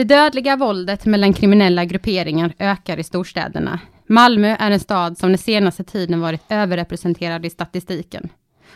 Det 0.00 0.04
dödliga 0.04 0.56
våldet 0.56 1.06
mellan 1.06 1.32
kriminella 1.32 1.84
grupperingar 1.84 2.52
ökar 2.58 2.98
i 2.98 3.02
storstäderna. 3.02 3.80
Malmö 4.06 4.56
är 4.58 4.70
en 4.70 4.80
stad 4.80 5.18
som 5.18 5.28
den 5.28 5.38
senaste 5.38 5.84
tiden 5.84 6.20
varit 6.20 6.42
överrepresenterad 6.48 7.46
i 7.46 7.50
statistiken. 7.50 8.28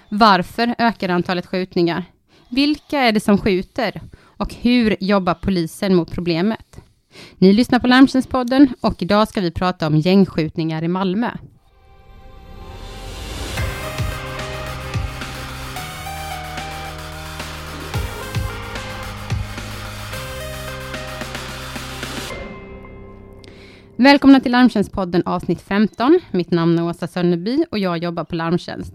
Varför 0.09 0.75
ökar 0.79 1.09
antalet 1.09 1.47
skjutningar? 1.47 2.05
Vilka 2.49 2.99
är 2.99 3.13
det 3.13 3.21
som 3.21 3.39
skjuter? 3.39 4.01
Och 4.23 4.55
hur 4.55 4.97
jobbar 5.01 5.35
polisen 5.35 5.95
mot 5.95 6.11
problemet? 6.11 6.81
Ni 7.39 7.53
lyssnar 7.53 7.79
på 7.79 7.87
Larmtjänstpodden 7.87 8.69
och 8.81 9.03
idag 9.03 9.29
ska 9.29 9.41
vi 9.41 9.51
prata 9.51 9.87
om 9.87 9.97
gängskjutningar 9.97 10.83
i 10.85 10.89
Malmö. 10.89 11.31
Välkomna 23.97 24.41
till 24.41 24.53
Larmtjänstpodden 24.53 25.23
avsnitt 25.27 25.61
15. 25.61 26.21
Mitt 26.31 26.51
namn 26.51 26.79
är 26.79 26.85
Åsa 26.85 27.07
Sönneby 27.07 27.65
och 27.71 27.79
jag 27.79 27.99
jobbar 27.99 28.25
på 28.25 28.35
Larmtjänst. 28.35 28.93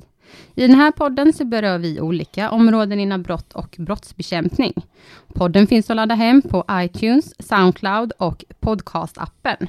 I 0.56 0.62
den 0.62 0.76
här 0.76 0.92
podden 0.92 1.34
så 1.34 1.46
berör 1.46 1.78
vi 1.78 2.02
olika 2.02 2.52
områden 2.52 3.00
inom 3.00 3.24
brott 3.24 3.54
och 3.54 3.76
brottsbekämpning. 3.80 4.74
Podden 5.34 5.68
finns 5.68 5.90
att 5.90 5.96
ladda 5.96 6.16
hem 6.16 6.42
på 6.42 6.66
iTunes, 6.72 7.48
Soundcloud 7.48 8.12
och 8.18 8.46
podcastappen. 8.60 9.68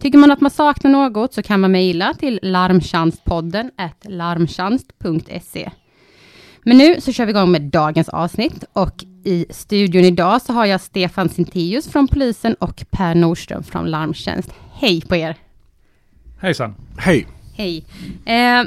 Tycker 0.00 0.18
man 0.18 0.30
att 0.30 0.40
man 0.40 0.50
saknar 0.50 0.90
något 0.90 1.34
så 1.34 1.42
kan 1.42 1.60
man 1.60 1.72
mejla 1.72 2.14
till 2.14 2.40
larmtjänstpodden 2.42 3.70
larmtjänst.se. 4.02 5.70
Men 6.62 6.78
nu 6.78 7.00
så 7.00 7.12
kör 7.12 7.26
vi 7.26 7.30
igång 7.30 7.50
med 7.50 7.62
dagens 7.62 8.08
avsnitt 8.08 8.64
och 8.72 9.04
i 9.24 9.46
studion 9.50 10.04
idag 10.04 10.42
så 10.42 10.52
har 10.52 10.66
jag 10.66 10.80
Stefan 10.80 11.28
Sintius 11.28 11.88
från 11.88 12.08
polisen 12.08 12.54
och 12.54 12.84
Per 12.90 13.14
Nordström 13.14 13.62
från 13.62 13.90
Larmtjänst. 13.90 14.50
Hej 14.72 15.00
på 15.00 15.16
er! 15.16 15.36
Hejsan! 16.40 16.74
Hej! 16.96 17.26
Hej! 17.54 17.84
Eh, 18.24 18.64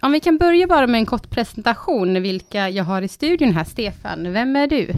om 0.00 0.12
vi 0.12 0.20
kan 0.20 0.38
börja 0.38 0.66
bara 0.66 0.86
med 0.86 0.98
en 0.98 1.06
kort 1.06 1.30
presentation, 1.30 2.22
vilka 2.22 2.68
jag 2.68 2.84
har 2.84 3.02
i 3.02 3.08
studion 3.08 3.52
här. 3.52 3.64
Stefan, 3.64 4.32
vem 4.32 4.56
är 4.56 4.66
du? 4.66 4.92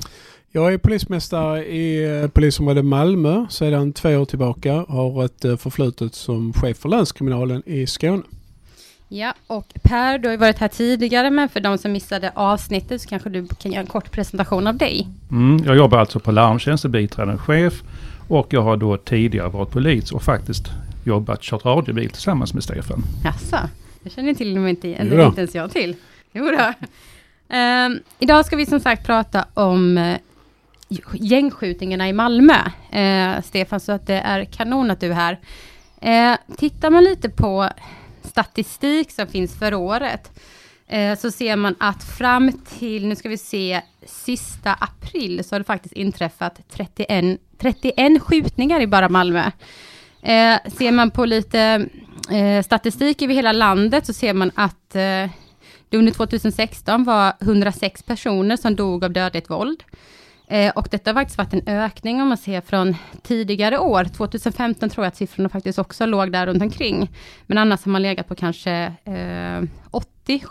Jag 0.51 0.75
är 0.75 0.79
polismästare 0.79 1.65
i 1.67 2.21
eh, 2.23 2.29
polisområdet 2.29 2.85
Malmö 2.85 3.47
sedan 3.51 3.93
två 3.93 4.09
år 4.09 4.25
tillbaka. 4.25 4.85
Har 4.89 5.25
ett 5.25 5.45
eh, 5.45 5.57
förflutet 5.57 6.15
som 6.15 6.53
chef 6.53 6.79
för 6.79 6.89
länskriminalen 6.89 7.63
i 7.67 7.87
Skåne. 7.87 8.23
Ja, 9.15 9.35
och 9.47 9.67
Per, 9.83 10.19
du 10.19 10.29
har 10.29 10.33
ju 10.33 10.39
varit 10.39 10.59
här 10.59 10.69
tidigare, 10.69 11.31
men 11.31 11.49
för 11.49 11.61
de 11.61 11.79
som 11.79 11.93
missade 11.93 12.33
avsnittet 12.35 13.03
så 13.03 13.09
kanske 13.09 13.29
du 13.29 13.47
kan 13.47 13.73
göra 13.73 13.81
en 13.81 13.87
kort 13.87 14.11
presentation 14.11 14.67
av 14.67 14.77
dig. 14.77 15.09
Mm, 15.31 15.65
jag 15.67 15.77
jobbar 15.77 15.99
alltså 15.99 16.21
på 16.21 16.33
larmtjänst, 16.33 16.87
biträdande 16.87 17.39
chef 17.39 17.83
och 18.29 18.47
jag 18.51 18.63
har 18.63 18.77
då 18.77 18.97
tidigare 18.97 19.49
varit 19.49 19.71
polis 19.71 20.13
och 20.13 20.23
faktiskt 20.23 20.65
jobbat, 21.05 21.43
kört 21.43 21.65
radiobil 21.65 22.11
tillsammans 22.11 22.55
med 22.55 22.63
Stefan. 22.63 23.03
Jaså, 23.25 23.69
jag 24.03 24.13
känner 24.13 24.35
till 24.35 24.59
och 24.59 24.69
inte, 24.69 24.89
inte 24.89 25.15
ens 25.15 25.55
jag 25.55 25.71
till. 25.71 25.97
Jo 26.33 26.45
då. 26.45 26.73
Um, 27.57 28.01
idag 28.19 28.47
ska 28.47 28.57
vi 28.57 28.67
som 28.67 28.81
sagt 28.81 29.07
prata 29.07 29.45
om 29.55 29.99
uh, 29.99 30.17
gängskjutningarna 31.13 32.09
i 32.09 32.13
Malmö. 32.13 32.55
Uh, 32.97 33.43
Stefan, 33.43 33.81
så 33.81 33.93
att 33.93 34.07
det 34.07 34.21
är 34.21 34.45
kanon 34.45 34.91
att 34.91 35.01
du 35.01 35.13
är 35.13 35.15
här. 35.15 35.39
Uh, 36.33 36.57
tittar 36.57 36.91
man 36.91 37.05
lite 37.05 37.29
på 37.29 37.69
statistik 38.25 39.11
som 39.11 39.27
finns 39.27 39.59
för 39.59 39.75
året, 39.75 40.31
eh, 40.87 41.19
så 41.19 41.31
ser 41.31 41.57
man 41.57 41.75
att 41.81 42.05
fram 42.05 42.53
till, 42.79 43.07
nu 43.07 43.17
ska 43.17 43.29
vi 43.29 43.39
se, 43.39 43.81
sista 44.07 44.73
april, 44.81 45.45
så 45.45 45.55
har 45.55 45.61
det 45.61 45.65
faktiskt 45.65 45.95
inträffat 45.95 46.61
31, 46.71 47.41
31 47.59 48.23
skjutningar 48.23 48.81
i 48.81 48.87
bara 48.87 49.09
Malmö. 49.09 49.51
Eh, 50.23 50.57
ser 50.79 50.93
man 50.93 51.11
på 51.11 51.25
lite 51.25 51.89
eh, 52.31 52.63
statistik 52.63 53.23
över 53.23 53.35
hela 53.35 53.53
landet, 53.53 54.07
så 54.07 54.13
ser 54.13 54.35
man 54.35 54.51
att 54.55 54.95
eh, 54.95 55.31
det 55.89 55.99
under 55.99 56.13
2016 56.13 57.05
var 57.05 57.33
106 57.41 58.03
personer 58.03 58.57
som 58.57 58.77
dog 58.77 59.05
av 59.05 59.13
dödligt 59.13 59.51
våld. 59.51 59.83
Eh, 60.53 60.71
och 60.71 60.89
detta 60.91 61.11
har 61.11 61.15
faktiskt 61.15 61.39
varit 61.39 61.53
en 61.53 61.63
ökning 61.67 62.23
om 62.23 62.29
man 62.29 62.37
ser 62.37 62.61
från 62.61 62.97
tidigare 63.23 63.79
år. 63.79 64.05
2015 64.05 64.91
tror 64.91 65.05
jag 65.05 65.09
att 65.09 65.17
siffrorna 65.17 65.49
faktiskt 65.49 65.79
också 65.79 66.07
låg 66.07 66.33
där 66.33 66.47
runt 66.47 66.63
omkring. 66.63 67.11
Men 67.47 67.59
annars 67.59 67.85
har 67.85 67.93
man 67.93 68.03
legat 68.03 68.29
på 68.29 68.35
kanske 68.35 68.93
eh, 69.05 69.63
80. 69.91 70.43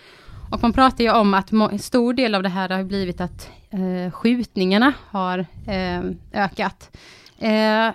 Och 0.51 0.62
man 0.62 0.73
pratar 0.73 1.03
ju 1.03 1.12
om 1.12 1.34
att 1.34 1.51
en 1.51 1.79
stor 1.79 2.13
del 2.13 2.35
av 2.35 2.44
det 2.44 2.50
här 2.50 2.69
har 2.69 2.84
blivit 2.84 3.22
att 3.22 3.50
eh, 3.69 4.12
skjutningarna 4.12 4.94
har 5.07 5.45
eh, 5.67 6.01
ökat. 6.33 6.97
Eh, 7.39 7.89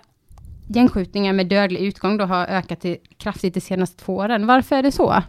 gängskjutningar 0.68 1.32
med 1.32 1.46
dödlig 1.46 1.80
utgång 1.80 2.16
då 2.16 2.24
har 2.24 2.46
ökat 2.46 2.84
kraftigt 3.18 3.54
de 3.54 3.60
senaste 3.60 4.04
två 4.04 4.16
åren. 4.16 4.46
Varför 4.46 4.76
är 4.76 4.82
det 4.82 4.92
så? 4.92 5.22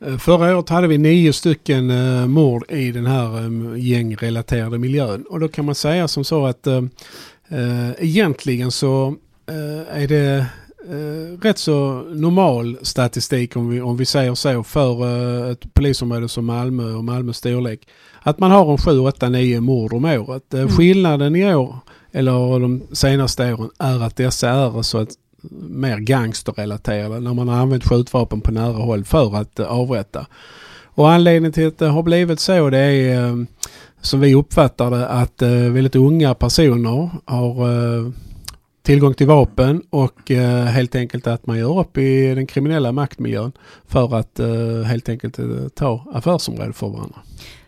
Eh, 0.00 0.18
förra 0.18 0.56
året 0.56 0.68
hade 0.68 0.86
vi 0.86 0.98
nio 0.98 1.32
stycken 1.32 1.90
uh, 1.90 2.26
mord 2.26 2.70
i 2.70 2.92
den 2.92 3.06
här 3.06 3.44
um, 3.44 3.78
gängrelaterade 3.78 4.78
miljön. 4.78 5.24
Och 5.30 5.40
då 5.40 5.48
kan 5.48 5.64
man 5.64 5.74
säga 5.74 6.08
som 6.08 6.24
så 6.24 6.46
att 6.46 6.66
uh, 6.66 6.82
uh, 7.52 7.90
egentligen 7.98 8.70
så 8.70 9.08
uh, 9.50 10.02
är 10.02 10.08
det 10.08 10.46
rätt 11.42 11.58
så 11.58 12.02
normal 12.02 12.78
statistik 12.82 13.56
om 13.56 13.68
vi, 13.68 13.80
om 13.80 13.96
vi 13.96 14.06
säger 14.06 14.34
så 14.34 14.62
för 14.62 15.52
ett 15.52 15.74
polisområde 15.74 16.28
som 16.28 16.46
Malmö 16.46 16.94
och 16.94 17.04
Malmös 17.04 17.36
storlek. 17.36 17.88
Att 18.22 18.38
man 18.38 18.50
har 18.50 18.72
en 18.72 18.78
7, 18.78 18.98
8, 18.98 19.28
9 19.28 19.60
mord 19.60 19.92
om 19.92 20.04
året. 20.04 20.54
Mm. 20.54 20.68
Skillnaden 20.68 21.36
i 21.36 21.54
år 21.54 21.76
eller 22.12 22.60
de 22.60 22.82
senaste 22.92 23.54
åren 23.54 23.70
är 23.78 24.02
att 24.02 24.16
dessa 24.16 24.48
är 24.48 24.82
så 24.82 24.98
att 24.98 25.08
mer 25.50 25.98
gangsterrelaterade 25.98 27.20
när 27.20 27.34
man 27.34 27.48
har 27.48 27.56
använt 27.56 27.88
skjutvapen 27.88 28.40
på 28.40 28.50
nära 28.52 28.72
håll 28.72 29.04
för 29.04 29.36
att 29.36 29.58
eh, 29.58 29.66
avrätta. 29.66 30.26
Och 30.84 31.10
anledningen 31.10 31.52
till 31.52 31.68
att 31.68 31.78
det 31.78 31.86
har 31.86 32.02
blivit 32.02 32.40
så 32.40 32.70
det 32.70 32.78
är 32.78 33.24
eh, 33.24 33.36
som 34.00 34.20
vi 34.20 34.34
uppfattar 34.34 34.90
det 34.90 35.08
att 35.08 35.42
eh, 35.42 35.50
väldigt 35.50 35.96
unga 35.96 36.34
personer 36.34 37.10
har 37.24 38.12
tillgång 38.82 39.14
till 39.14 39.26
vapen 39.26 39.82
och 39.90 40.30
helt 40.68 40.94
enkelt 40.94 41.26
att 41.26 41.46
man 41.46 41.58
gör 41.58 41.80
upp 41.80 41.98
i 41.98 42.34
den 42.34 42.46
kriminella 42.46 42.92
maktmiljön 42.92 43.52
för 43.86 44.16
att 44.16 44.40
helt 44.86 45.08
enkelt 45.08 45.38
ta 45.74 46.06
affärsområde 46.12 46.72
för 46.72 46.88
varandra. 46.88 47.18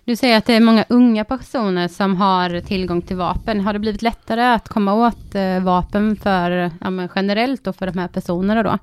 Du 0.08 0.16
säger 0.16 0.38
att 0.38 0.46
det 0.46 0.54
är 0.54 0.60
många 0.60 0.84
unga 0.88 1.24
personer 1.24 1.88
som 1.88 2.16
har 2.16 2.60
tillgång 2.60 3.02
till 3.02 3.16
vapen. 3.16 3.60
Har 3.60 3.72
det 3.72 3.78
blivit 3.78 4.02
lättare 4.02 4.42
att 4.42 4.68
komma 4.68 4.94
åt 4.94 5.34
eh, 5.34 5.62
vapen 5.62 6.16
för, 6.16 6.70
ja, 6.80 7.08
generellt 7.14 7.66
och 7.66 7.76
för 7.76 7.86
de 7.86 7.98
här 7.98 8.08
personerna 8.08 8.62
då? 8.62 8.78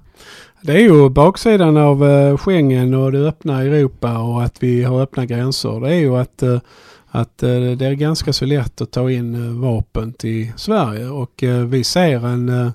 Det 0.62 0.72
är 0.72 0.80
ju 0.80 1.09
baksidan 1.09 1.78
av 1.78 2.06
eh, 2.09 2.38
Schengen 2.38 2.94
och 2.94 3.12
det 3.12 3.28
öppna 3.28 3.62
Europa 3.62 4.18
och 4.18 4.44
att 4.44 4.63
vi 4.63 4.84
har 4.84 5.02
öppna 5.02 5.25
gränser. 5.25 5.80
Det 5.80 5.90
är 5.90 6.00
ju 6.00 6.18
att, 6.18 6.44
eh, 6.44 6.59
att 7.08 7.44
eh, 7.44 7.50
det 7.50 7.86
är 7.86 7.94
ganska 7.94 8.34
så 8.34 8.46
lätt 8.46 8.81
att 8.81 8.92
ta 8.92 9.12
in 9.12 9.36
eh, 9.36 9.62
vapen 9.62 10.13
till 10.13 10.52
Sverige 10.56 11.07
och 11.07 11.44
eh, 11.44 11.66
vi 11.66 11.84
ser 11.84 12.25
en 12.25 12.72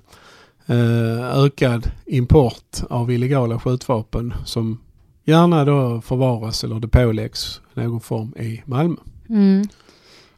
ökad 1.35 1.91
import 2.07 2.83
av 2.91 3.11
illegala 3.11 3.61
skjutvapen 3.61 4.35
som 4.45 4.79
gärna 5.31 5.65
då 5.65 6.01
förvaras 6.01 6.65
eller 6.65 6.81
depåläggs 6.81 7.61
någon 7.75 8.01
form 8.01 8.35
i 8.37 8.63
Malmö. 8.65 8.97
Mm. 9.29 9.63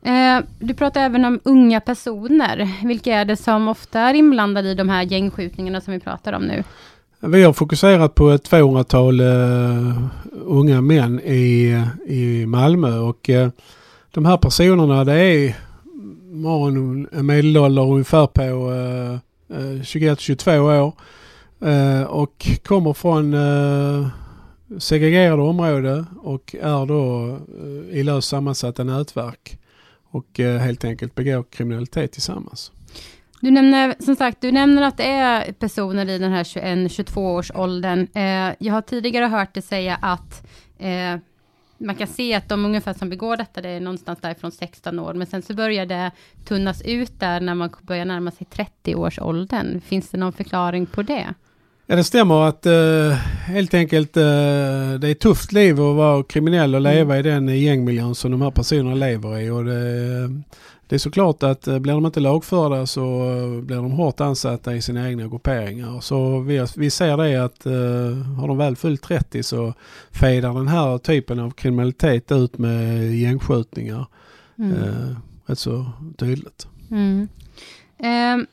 Eh, 0.02 0.44
du 0.58 0.74
pratar 0.74 1.00
även 1.00 1.24
om 1.24 1.40
unga 1.42 1.80
personer. 1.80 2.86
Vilka 2.86 3.14
är 3.14 3.24
det 3.24 3.36
som 3.36 3.68
ofta 3.68 4.00
är 4.00 4.14
inblandade 4.14 4.68
i 4.68 4.74
de 4.74 4.88
här 4.88 5.02
gängskjutningarna 5.02 5.80
som 5.80 5.92
vi 5.92 6.00
pratar 6.00 6.32
om 6.32 6.42
nu? 6.42 6.64
Vi 7.20 7.42
har 7.42 7.52
fokuserat 7.52 8.14
på 8.14 8.30
ett 8.30 8.50
200-tal 8.50 9.20
uh, 9.20 10.04
unga 10.44 10.80
män 10.80 11.20
i, 11.20 11.84
i 12.06 12.46
Malmö 12.46 12.98
och 12.98 13.28
uh, 13.28 13.48
de 14.10 14.24
här 14.24 14.36
personerna 14.36 15.04
det 15.04 15.14
är 15.14 15.56
har 16.44 16.68
en, 16.68 17.08
en 17.12 17.26
medelålder 17.26 17.82
ungefär 17.82 18.26
på 18.26 18.42
uh, 18.42 19.12
uh 19.58 19.80
21-22 19.80 20.58
år 20.58 20.92
och 22.08 22.46
kommer 22.64 22.92
från 22.92 23.34
segregerade 24.78 25.42
område 25.42 26.04
och 26.22 26.54
är 26.60 26.86
då 26.86 27.28
eh, 27.30 27.98
i 27.98 28.02
löst 28.02 28.28
sammansatta 28.28 28.84
nätverk 28.84 29.58
och 30.10 30.40
eh, 30.40 30.58
helt 30.58 30.84
enkelt 30.84 31.14
begår 31.14 31.44
kriminalitet 31.50 32.12
tillsammans. 32.12 32.72
Du 33.40 33.50
nämner, 33.50 33.94
som 33.98 34.16
sagt, 34.16 34.40
du 34.40 34.52
nämner 34.52 34.82
att 34.82 34.96
det 34.96 35.06
är 35.06 35.52
personer 35.52 36.08
i 36.08 36.18
den 36.18 36.32
här 36.32 36.44
21-22 36.44 37.18
års 37.18 37.50
åldern. 37.54 38.06
Eh, 38.14 38.54
jag 38.58 38.74
har 38.74 38.82
tidigare 38.82 39.24
hört 39.24 39.54
dig 39.54 39.62
säga 39.62 39.98
att 40.02 40.46
man 41.82 41.94
kan 41.94 42.06
se 42.06 42.34
att 42.34 42.48
de 42.48 42.64
ungefär 42.64 42.92
som 42.92 43.10
begår 43.10 43.36
detta, 43.36 43.60
det 43.60 43.68
är 43.68 43.80
någonstans 43.80 44.18
därifrån 44.22 44.52
16 44.52 44.98
år, 44.98 45.14
men 45.14 45.26
sen 45.26 45.42
så 45.42 45.54
börjar 45.54 45.86
det 45.86 46.10
tunnas 46.44 46.82
ut 46.82 47.20
där 47.20 47.40
när 47.40 47.54
man 47.54 47.70
börjar 47.82 48.04
närma 48.04 48.30
sig 48.30 48.46
30 48.50 48.94
års 48.94 49.18
åldern. 49.18 49.80
Finns 49.80 50.10
det 50.10 50.18
någon 50.18 50.32
förklaring 50.32 50.86
på 50.86 51.02
det? 51.02 51.34
Ja 51.86 51.96
det 51.96 52.04
stämmer 52.04 52.48
att 52.48 52.66
uh, 52.66 53.12
helt 53.44 53.74
enkelt 53.74 54.16
uh, 54.16 54.22
det 55.00 55.08
är 55.08 55.12
ett 55.12 55.20
tufft 55.20 55.52
liv 55.52 55.72
att 55.72 55.96
vara 55.96 56.22
kriminell 56.22 56.74
och 56.74 56.80
leva 56.80 57.16
mm. 57.16 57.18
i 57.18 57.22
den 57.30 57.60
gängmiljön 57.60 58.14
som 58.14 58.30
de 58.30 58.42
här 58.42 58.50
personerna 58.50 58.94
lever 58.94 59.40
i. 59.40 59.50
Och 59.50 59.64
det, 59.64 60.28
det 60.88 60.96
är 60.96 60.98
såklart 60.98 61.42
att 61.42 61.66
eh, 61.66 61.78
blir 61.78 61.92
de 61.92 62.06
inte 62.06 62.20
lagförda 62.20 62.86
så 62.86 63.00
blir 63.64 63.76
de 63.76 63.90
hårt 63.90 64.20
ansatta 64.20 64.74
i 64.74 64.82
sina 64.82 65.08
egna 65.08 65.28
grupperingar. 65.28 66.00
Så 66.00 66.40
vi, 66.40 66.66
vi 66.76 66.90
ser 66.90 67.16
det 67.16 67.44
att 67.44 67.64
har 68.38 68.48
de 68.48 68.58
väl 68.58 68.76
fyllt 68.76 69.02
30 69.02 69.42
så 69.42 69.74
fejdar 70.10 70.54
den 70.54 70.68
här 70.68 70.98
typen 70.98 71.38
av 71.38 71.50
kriminalitet 71.50 72.32
ut 72.32 72.58
med 72.58 73.14
gängskjutningar. 73.14 74.06
Mm. 74.58 74.72
Eh, 74.72 75.16
rätt 75.46 75.58
så 75.58 75.90
tydligt. 76.18 76.66
Mm. 76.90 77.28
Um 77.98 78.46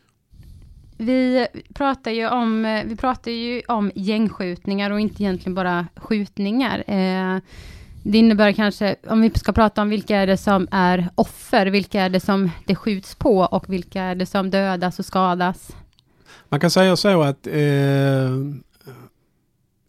vi 0.99 1.47
pratar 1.73 2.11
ju 2.11 2.27
om, 2.29 2.83
vi 2.85 2.95
pratar 2.95 3.31
ju 3.31 3.61
om 3.67 3.91
gängskjutningar 3.95 4.91
och 4.91 4.99
inte 4.99 5.23
egentligen 5.23 5.55
bara 5.55 5.87
skjutningar. 5.95 6.83
Eh, 6.87 7.41
det 8.03 8.17
innebär 8.17 8.51
kanske, 8.51 8.95
om 9.07 9.21
vi 9.21 9.31
ska 9.35 9.51
prata 9.51 9.81
om 9.81 9.89
vilka 9.89 10.17
är 10.17 10.27
det 10.27 10.37
som 10.37 10.67
är 10.71 11.09
offer, 11.15 11.65
vilka 11.65 12.01
är 12.01 12.09
det 12.09 12.19
som 12.19 12.51
det 12.65 12.75
skjuts 12.75 13.15
på 13.15 13.39
och 13.39 13.73
vilka 13.73 14.01
är 14.01 14.15
det 14.15 14.25
som 14.25 14.49
dödas 14.49 14.99
och 14.99 15.05
skadas? 15.05 15.75
Man 16.49 16.59
kan 16.59 16.71
säga 16.71 16.95
så 16.95 17.21
att 17.21 17.47
eh, 17.47 17.53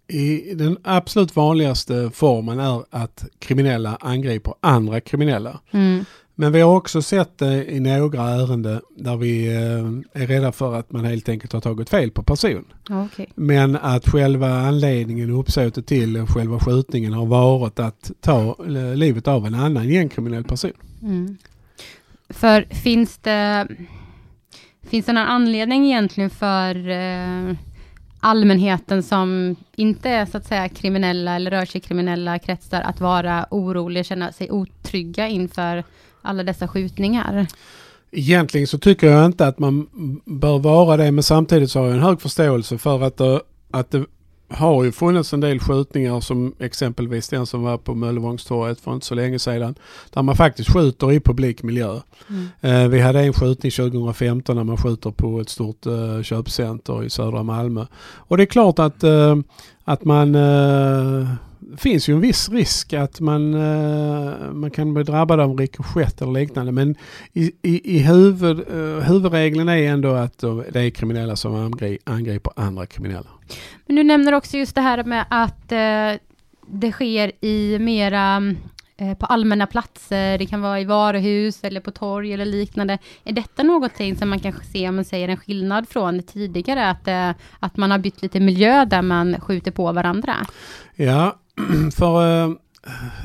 i 0.08 0.54
den 0.54 0.76
absolut 0.84 1.36
vanligaste 1.36 2.10
formen 2.14 2.60
är 2.60 2.84
att 2.90 3.24
kriminella 3.38 3.96
angriper 4.00 4.54
andra 4.60 5.00
kriminella. 5.00 5.60
Mm. 5.70 6.04
Men 6.40 6.52
vi 6.52 6.60
har 6.60 6.76
också 6.76 7.02
sett 7.02 7.38
det 7.38 7.72
i 7.72 7.80
några 7.80 8.22
ärenden 8.22 8.80
där 8.96 9.16
vi 9.16 9.46
eh, 9.46 10.22
är 10.22 10.26
rädda 10.26 10.52
för 10.52 10.74
att 10.74 10.92
man 10.92 11.04
helt 11.04 11.28
enkelt 11.28 11.52
har 11.52 11.60
tagit 11.60 11.90
fel 11.90 12.10
på 12.10 12.22
person. 12.22 12.64
Okay. 13.06 13.26
Men 13.34 13.76
att 13.76 14.08
själva 14.08 14.48
anledningen 14.48 15.32
och 15.32 15.40
uppsåtet 15.40 15.86
till 15.86 16.26
själva 16.26 16.58
skjutningen 16.58 17.12
har 17.12 17.26
varit 17.26 17.78
att 17.78 18.10
ta 18.20 18.56
eh, 18.66 18.96
livet 18.96 19.28
av 19.28 19.46
en 19.46 19.54
annan 19.54 19.88
gängkriminell 19.88 20.44
person. 20.44 20.72
Mm. 21.02 21.36
För 22.28 22.62
finns 22.70 23.18
det, 23.18 23.68
finns 24.82 25.06
det 25.06 25.12
någon 25.12 25.26
anledning 25.26 25.86
egentligen 25.86 26.30
för 26.30 26.88
eh, 26.88 27.56
allmänheten 28.20 29.02
som 29.02 29.56
inte 29.76 30.10
är 30.10 30.26
så 30.26 30.36
att 30.36 30.46
säga 30.46 30.68
kriminella 30.68 31.36
eller 31.36 31.50
rör 31.50 31.64
sig 31.64 31.78
i 31.78 31.82
kriminella 31.82 32.38
kretsar 32.38 32.80
att 32.80 33.00
vara 33.00 33.46
orolig, 33.50 34.06
känna 34.06 34.32
sig 34.32 34.50
otrygga 34.50 35.28
inför 35.28 35.84
alla 36.22 36.42
dessa 36.42 36.68
skjutningar? 36.68 37.46
Egentligen 38.12 38.66
så 38.66 38.78
tycker 38.78 39.06
jag 39.06 39.26
inte 39.26 39.46
att 39.46 39.58
man 39.58 39.86
bör 40.24 40.58
vara 40.58 40.96
det 40.96 41.12
men 41.12 41.22
samtidigt 41.22 41.70
så 41.70 41.78
har 41.78 41.86
jag 41.86 41.96
en 41.96 42.02
hög 42.02 42.20
förståelse 42.20 42.78
för 42.78 43.02
att 43.02 43.16
det, 43.16 43.40
att 43.70 43.90
det 43.90 44.04
har 44.50 44.84
ju 44.84 44.92
funnits 44.92 45.32
en 45.32 45.40
del 45.40 45.60
skjutningar 45.60 46.20
som 46.20 46.54
exempelvis 46.58 47.28
den 47.28 47.46
som 47.46 47.62
var 47.62 47.78
på 47.78 47.94
Möllevångstorget 47.94 48.80
för 48.80 48.94
inte 48.94 49.06
så 49.06 49.14
länge 49.14 49.38
sedan. 49.38 49.74
Där 50.10 50.22
man 50.22 50.36
faktiskt 50.36 50.72
skjuter 50.72 51.12
i 51.12 51.20
publik 51.20 51.62
miljö. 51.62 52.00
Mm. 52.28 52.48
Eh, 52.60 52.88
vi 52.88 53.00
hade 53.00 53.20
en 53.20 53.32
skjutning 53.32 53.72
2015 53.72 54.56
när 54.56 54.64
man 54.64 54.76
skjuter 54.76 55.10
på 55.10 55.40
ett 55.40 55.48
stort 55.48 55.86
eh, 55.86 56.22
köpcenter 56.22 57.04
i 57.04 57.10
södra 57.10 57.42
Malmö. 57.42 57.86
Och 58.02 58.36
det 58.36 58.42
är 58.42 58.46
klart 58.46 58.78
att, 58.78 59.02
eh, 59.02 59.36
att 59.84 60.04
man 60.04 60.36
finns 61.76 62.08
ju 62.08 62.14
en 62.14 62.20
viss 62.20 62.48
risk 62.48 62.92
att 62.92 63.20
man, 63.20 63.54
uh, 63.54 64.52
man 64.52 64.70
kan 64.70 64.94
bli 64.94 65.02
drabbad 65.02 65.40
av 65.40 65.56
rikoschett 65.58 66.22
eller 66.22 66.32
liknande. 66.32 66.72
Men 66.72 66.94
i, 67.32 67.52
i, 67.62 67.96
i 67.96 67.98
huvud, 67.98 68.68
uh, 68.74 69.00
huvudregeln 69.00 69.68
är 69.68 69.76
ändå 69.76 70.12
att 70.12 70.44
det 70.72 70.80
är 70.80 70.90
kriminella 70.90 71.36
som 71.36 71.72
angriper 72.04 72.52
andra 72.56 72.86
kriminella. 72.86 73.28
Men 73.86 73.96
du 73.96 74.02
nämner 74.02 74.32
också 74.32 74.56
just 74.56 74.74
det 74.74 74.80
här 74.80 75.04
med 75.04 75.24
att 75.30 75.72
uh, 75.72 76.20
det 76.66 76.92
sker 76.92 77.32
i 77.44 77.78
mera 77.78 78.54
på 79.18 79.26
allmänna 79.26 79.66
platser, 79.66 80.38
det 80.38 80.46
kan 80.46 80.60
vara 80.60 80.80
i 80.80 80.84
varuhus 80.84 81.64
eller 81.64 81.80
på 81.80 81.90
torg 81.90 82.32
eller 82.32 82.44
liknande. 82.44 82.98
Är 83.24 83.32
detta 83.32 83.62
någonting 83.62 84.16
som 84.16 84.30
man 84.30 84.40
kanske 84.40 84.64
ser 84.64 84.88
om 84.88 84.94
man 84.94 85.04
säger 85.04 85.28
en 85.28 85.36
skillnad 85.36 85.88
från 85.88 86.22
tidigare, 86.22 86.90
att, 86.90 87.36
att 87.60 87.76
man 87.76 87.90
har 87.90 87.98
bytt 87.98 88.22
lite 88.22 88.40
miljö 88.40 88.84
där 88.84 89.02
man 89.02 89.40
skjuter 89.40 89.70
på 89.70 89.92
varandra? 89.92 90.34
Ja, 90.96 91.36
för 91.96 92.44
eh, 92.44 92.50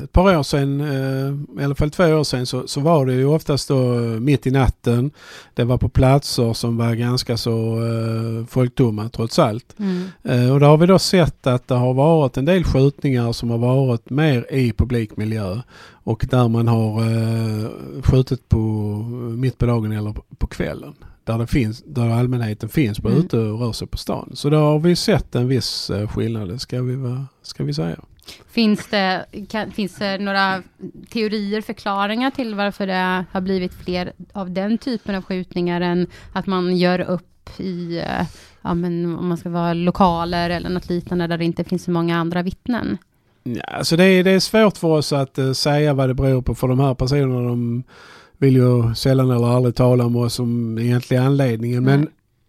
ett 0.02 0.12
par 0.12 0.36
år 0.38 0.42
sedan, 0.42 0.80
eh, 0.80 1.60
i 1.62 1.64
alla 1.64 1.74
fall 1.74 1.90
två 1.90 2.04
år 2.04 2.24
sedan, 2.24 2.46
så, 2.46 2.66
så 2.66 2.80
var 2.80 3.06
det 3.06 3.14
ju 3.14 3.24
oftast 3.24 3.68
då 3.68 3.94
mitt 4.20 4.46
i 4.46 4.50
natten. 4.50 5.10
Det 5.54 5.64
var 5.64 5.78
på 5.78 5.88
platser 5.88 6.52
som 6.52 6.76
var 6.76 6.94
ganska 6.94 7.36
så 7.36 7.76
eh, 7.84 8.46
folktomma 8.46 9.08
trots 9.08 9.38
allt. 9.38 9.74
Mm. 9.78 10.08
Eh, 10.22 10.52
och 10.52 10.60
då 10.60 10.66
har 10.66 10.76
vi 10.76 10.86
då 10.86 10.98
sett 10.98 11.46
att 11.46 11.68
det 11.68 11.74
har 11.74 11.94
varit 11.94 12.36
en 12.36 12.44
del 12.44 12.64
skjutningar 12.64 13.32
som 13.32 13.50
har 13.50 13.58
varit 13.58 14.10
mer 14.10 14.52
i 14.52 14.72
publikmiljö. 14.72 15.60
Och 15.88 16.26
där 16.30 16.48
man 16.48 16.68
har 16.68 17.00
eh, 17.00 17.70
skjutit 18.02 18.48
på 18.48 18.58
mitt 19.36 19.58
på 19.58 19.66
dagen 19.66 19.92
eller 19.92 20.14
på 20.38 20.46
kvällen. 20.46 20.94
Där, 21.24 21.38
det 21.38 21.46
finns, 21.46 21.82
där 21.86 22.10
allmänheten 22.10 22.68
finns 22.68 22.98
på 22.98 23.08
mm. 23.08 23.20
ute 23.20 23.38
och 23.38 23.60
rör 23.60 23.72
sig 23.72 23.88
på 23.88 23.96
stan. 23.96 24.30
Så 24.34 24.50
då 24.50 24.56
har 24.56 24.78
vi 24.78 24.96
sett 24.96 25.34
en 25.34 25.48
viss 25.48 25.90
eh, 25.90 26.08
skillnad, 26.08 26.60
ska 26.60 26.82
vi, 26.82 27.24
ska 27.42 27.64
vi 27.64 27.74
säga. 27.74 27.96
Finns 28.50 28.86
det, 28.86 29.24
kan, 29.48 29.72
finns 29.72 29.96
det 29.96 30.18
några 30.18 30.62
teorier, 31.10 31.60
förklaringar 31.60 32.30
till 32.30 32.54
varför 32.54 32.86
det 32.86 33.24
har 33.32 33.40
blivit 33.40 33.74
fler 33.74 34.12
av 34.32 34.50
den 34.50 34.78
typen 34.78 35.14
av 35.14 35.22
skjutningar 35.22 35.80
än 35.80 36.06
att 36.32 36.46
man 36.46 36.76
gör 36.76 37.00
upp 37.00 37.60
i, 37.60 37.98
eh, 37.98 38.26
ja 38.62 38.74
men 38.74 39.18
om 39.18 39.28
man 39.28 39.38
ska 39.38 39.48
vara 39.48 39.74
lokaler 39.74 40.50
eller 40.50 40.68
något 40.68 40.88
liknande 40.88 41.26
där 41.26 41.38
det 41.38 41.44
inte 41.44 41.64
finns 41.64 41.84
så 41.84 41.90
många 41.90 42.18
andra 42.18 42.42
vittnen? 42.42 42.98
Ja, 43.42 43.62
alltså 43.62 43.96
det, 43.96 44.04
är, 44.04 44.24
det 44.24 44.30
är 44.30 44.40
svårt 44.40 44.76
för 44.76 44.88
oss 44.88 45.12
att 45.12 45.38
uh, 45.38 45.52
säga 45.52 45.94
vad 45.94 46.08
det 46.08 46.14
beror 46.14 46.42
på 46.42 46.54
för 46.54 46.68
de 46.68 46.80
här 46.80 46.94
personerna. 46.94 47.48
De 47.48 47.84
vill 48.38 48.56
ju 48.56 48.94
sällan 48.94 49.30
eller 49.30 49.56
aldrig 49.56 49.74
tala 49.74 50.04
om 50.04 50.16
oss 50.16 50.34
som 50.34 50.78
egentliga 50.78 51.22
anledningen. 51.22 51.84
Nej. 51.84 52.06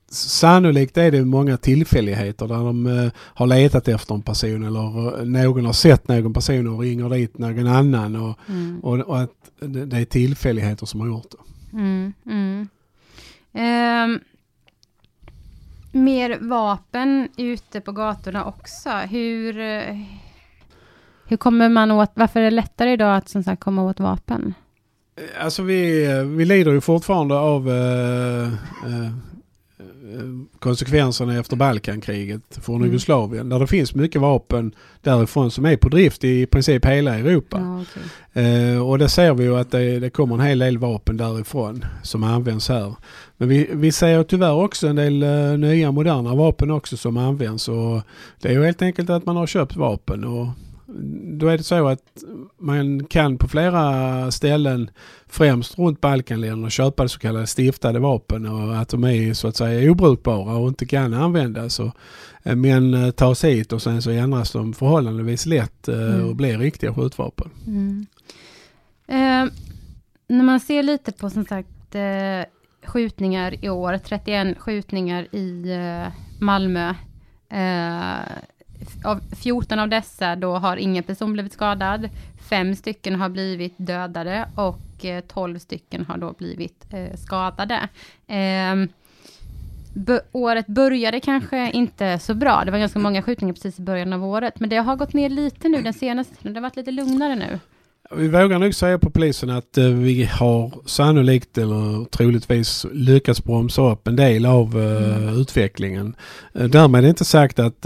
Sannolikt 0.10 0.98
är 0.98 1.12
det 1.12 1.26
många 1.26 1.58
tillfälligheter 1.58 2.48
där 2.48 2.56
de 2.56 2.86
eh, 2.86 3.12
har 3.18 3.48
letat 3.48 3.88
efter 3.88 4.16
en 4.16 4.22
person 4.22 4.64
eller 4.64 5.20
eh, 5.20 5.26
någon 5.26 5.66
har 5.66 5.74
sett 5.74 6.08
någon 6.08 6.34
person 6.34 6.68
och 6.68 6.80
ringer 6.80 7.10
dit 7.10 7.38
någon 7.38 7.68
annan 7.68 8.16
och, 8.16 8.40
mm. 8.50 8.80
och, 8.80 9.00
och, 9.00 9.20
att 9.20 9.52
det, 9.60 9.98
är 9.98 10.06
tillfälligheter 10.06 10.86
som 10.86 11.00
har 11.00 11.08
gjort 11.08 11.32
det. 11.32 11.78
Mm, 11.78 12.14
mm. 12.26 12.68
Eh, 13.54 14.22
mer 15.92 16.38
vapen 16.42 17.30
ute 17.38 17.82
på 17.82 17.92
gatorna 17.92 18.46
också. 18.46 18.90
Hur, 18.90 19.60
eh, 19.60 19.96
hur 21.28 21.38
kommer 21.38 21.70
man 21.70 21.92
åt, 21.92 22.12
varför 22.14 22.40
är 22.40 22.44
det 22.44 22.52
lättare 22.52 22.92
idag 22.92 23.18
att 23.18 23.30
som 23.30 23.44
sagt 23.44 23.64
komma 23.64 23.84
åt 23.84 24.00
vapen? 24.00 24.54
Alltså 25.40 25.64
vi, 25.64 26.08
vi 26.36 26.46
lider 26.46 26.72
ju 26.72 26.82
fortfarande 26.82 27.36
av 27.36 27.70
eh, 27.70 28.48
eh, 28.86 29.12
konsekvenserna 30.60 31.40
efter 31.40 31.56
Balkankriget 31.56 32.60
från 32.62 32.76
mm. 32.76 32.88
Jugoslavien. 32.88 33.50
Där 33.50 33.60
det 33.60 33.68
finns 33.68 33.96
mycket 33.96 34.22
vapen 34.22 34.76
därifrån 35.02 35.52
som 35.52 35.66
är 35.66 35.78
på 35.78 35.90
drift 35.90 36.24
i 36.24 36.46
princip 36.46 36.86
hela 36.86 37.16
Europa. 37.16 37.58
Ja, 37.60 37.82
okay. 37.82 38.74
eh, 38.74 38.88
och 38.88 39.00
det 39.00 39.10
ser 39.10 39.34
vi 39.34 39.44
ju 39.44 39.58
att 39.58 39.72
det, 39.72 40.00
det, 40.00 40.10
kommer 40.10 40.36
en 40.36 40.42
hel 40.42 40.60
del 40.60 40.78
vapen 40.78 41.18
därifrån 41.18 41.86
som 42.04 42.24
används 42.24 42.70
här. 42.70 42.96
Men 43.38 43.50
vi, 43.50 43.70
vi 43.72 43.92
ser 43.92 44.24
tyvärr 44.24 44.54
också 44.54 44.88
en 44.88 44.96
del 44.96 45.24
uh, 45.24 45.58
nya 45.58 45.92
moderna 45.92 46.36
vapen 46.36 46.72
också 46.72 46.98
som 46.98 47.18
används 47.18 47.68
och 47.68 48.02
det 48.42 48.48
är 48.48 48.54
ju 48.54 48.66
helt 48.66 48.82
enkelt 48.82 49.10
att 49.10 49.26
man 49.26 49.36
har 49.36 49.48
köpt 49.48 49.76
vapen 49.76 50.24
och 50.24 50.48
då 51.38 51.48
är 51.48 51.58
det 51.58 51.64
så 51.64 51.88
att 51.88 52.24
man 52.58 53.06
kan 53.06 53.38
på 53.38 53.48
flera 53.48 54.32
ställen, 54.32 54.90
främst 55.26 55.78
runt 55.78 56.02
Balkanländerna, 56.02 56.70
köpa 56.70 57.08
så 57.08 57.20
kallade 57.20 57.48
stiftade 57.48 58.00
vapen 58.00 58.46
och 58.46 58.78
att 58.78 58.90
de 58.90 59.04
är 59.04 59.34
så 59.34 59.48
att 59.48 59.56
säga 59.56 59.92
obrukbara 59.92 60.56
och 60.56 60.68
inte 60.68 60.86
kan 60.86 61.14
användas. 61.14 61.80
Och, 61.80 61.92
eh, 62.44 62.56
men 62.56 62.94
eh, 62.94 63.12
tas 63.12 63.44
hit 63.44 63.74
och 63.74 63.82
sen 63.82 64.02
så 64.02 64.12
ändras 64.12 64.52
de 64.52 64.74
förhållandevis 64.74 65.46
lätt 65.46 65.88
eh, 65.88 66.14
mm. 66.14 66.30
och 66.30 66.36
blir 66.36 66.58
riktiga 66.58 66.94
skjutvapen. 66.94 67.50
Mm. 67.68 68.06
Eh, 69.08 69.54
när 70.28 70.44
man 70.44 70.60
ser 70.60 70.84
lite 70.84 71.12
på 71.12 71.30
som 71.30 71.46
sagt 71.46 71.96
eh, 71.96 72.44
skjutningar 72.86 73.66
i 73.66 73.70
år, 73.70 74.00
31 74.06 74.58
skjutningar 74.58 75.36
i 75.36 75.72
eh, 75.72 76.14
Malmö 76.40 76.94
av 79.04 79.22
14 79.36 79.80
av 79.80 79.90
dessa 79.90 80.36
då 80.36 80.54
har 80.54 80.78
ingen 80.78 81.04
person 81.04 81.34
blivit 81.34 81.54
skadad. 81.54 82.10
Fem 82.50 82.76
stycken 82.76 83.16
har 83.16 83.30
blivit 83.30 83.74
dödade 83.78 84.50
och 84.56 85.06
eh, 85.06 85.22
12 85.22 85.60
stycken 85.60 86.06
har 86.06 86.18
då 86.18 86.34
blivit 86.34 86.86
eh, 86.94 87.18
skadade. 87.18 87.88
Eh, 88.28 88.76
året 90.32 90.68
började 90.68 91.20
kanske 91.20 91.72
inte 91.72 92.20
så 92.20 92.34
bra. 92.34 92.66
Det 92.66 92.72
var 92.72 92.80
ganska 92.80 93.00
många 93.00 93.22
skjutningar 93.22 93.54
precis 93.54 93.80
i 93.80 93.82
början 93.82 94.14
av 94.14 94.26
året, 94.26 94.60
men 94.60 94.70
det 94.70 94.78
har 94.78 94.96
gått 94.96 95.14
ner 95.14 95.30
lite 95.30 95.70
nu 95.70 95.82
den 95.82 95.94
senaste 95.94 96.36
tiden. 96.36 96.54
Det 96.54 96.60
har 96.60 96.62
varit 96.62 96.76
lite 96.76 96.92
lugnare 96.92 97.36
nu. 97.36 97.60
Vi 98.16 98.28
vågar 98.28 98.60
nog 98.60 98.76
säga 98.76 99.00
på 99.00 99.10
polisen 99.10 99.50
att 99.50 99.78
eh, 99.78 99.86
vi 99.86 100.24
har 100.24 100.72
sannolikt 100.86 101.58
eller 101.58 102.06
troligtvis 102.06 102.86
lyckats 102.92 103.44
bromsa 103.44 103.92
upp 103.92 104.08
en 104.08 104.16
del 104.16 104.46
av 104.46 104.80
eh, 104.80 105.16
mm. 105.16 105.42
utvecklingen. 105.42 106.16
Eh, 106.54 106.66
därmed 106.66 107.00
är 107.00 107.02
det 107.02 107.10
inte 107.10 107.26
sagt 107.26 107.60
att 107.60 107.86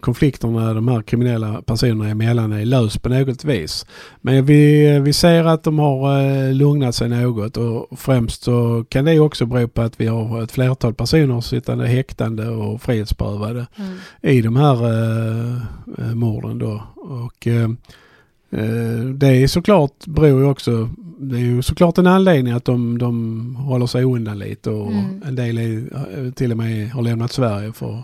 konflikterna 0.00 0.74
de 0.74 0.88
här 0.88 1.02
kriminella 1.02 1.62
personerna 1.62 2.10
emellan 2.10 2.52
är 2.52 2.64
löst 2.64 3.02
på 3.02 3.08
något 3.08 3.44
vis. 3.44 3.86
Men 4.20 4.46
vi, 4.46 4.98
vi 4.98 5.12
ser 5.12 5.44
att 5.44 5.64
de 5.64 5.78
har 5.78 6.52
lugnat 6.52 6.94
sig 6.94 7.08
något 7.08 7.56
och 7.56 7.98
främst 7.98 8.42
så 8.42 8.84
kan 8.88 9.04
det 9.04 9.20
också 9.20 9.46
bero 9.46 9.68
på 9.68 9.82
att 9.82 10.00
vi 10.00 10.06
har 10.06 10.42
ett 10.42 10.52
flertal 10.52 10.94
personer 10.94 11.40
sittande 11.40 11.86
häktande 11.86 12.48
och 12.48 12.82
frihetsberövade 12.82 13.66
mm. 13.76 13.96
i 14.22 14.42
de 14.42 14.56
här 14.56 14.84
äh, 15.98 16.14
morden 16.14 16.58
då. 16.58 16.82
Och, 16.96 17.46
Eh, 17.46 17.68
det 19.14 19.26
är 19.26 19.46
såklart 19.46 20.06
beror 20.06 20.40
ju 20.40 20.46
också, 20.46 20.90
det 21.18 21.36
är 21.36 21.40
ju 21.40 21.62
såklart 21.62 21.98
en 21.98 22.06
anledning 22.06 22.52
att 22.52 22.64
de, 22.64 22.98
de 22.98 23.56
håller 23.56 23.86
sig 23.86 24.04
undan 24.04 24.38
lite 24.38 24.70
och 24.70 24.92
mm. 24.92 25.22
en 25.26 25.34
del 25.34 25.58
är, 25.58 26.26
eh, 26.26 26.32
till 26.32 26.52
och 26.52 26.58
med 26.58 26.90
har 26.90 27.02
lämnat 27.02 27.32
Sverige 27.32 27.72
för, 27.72 28.02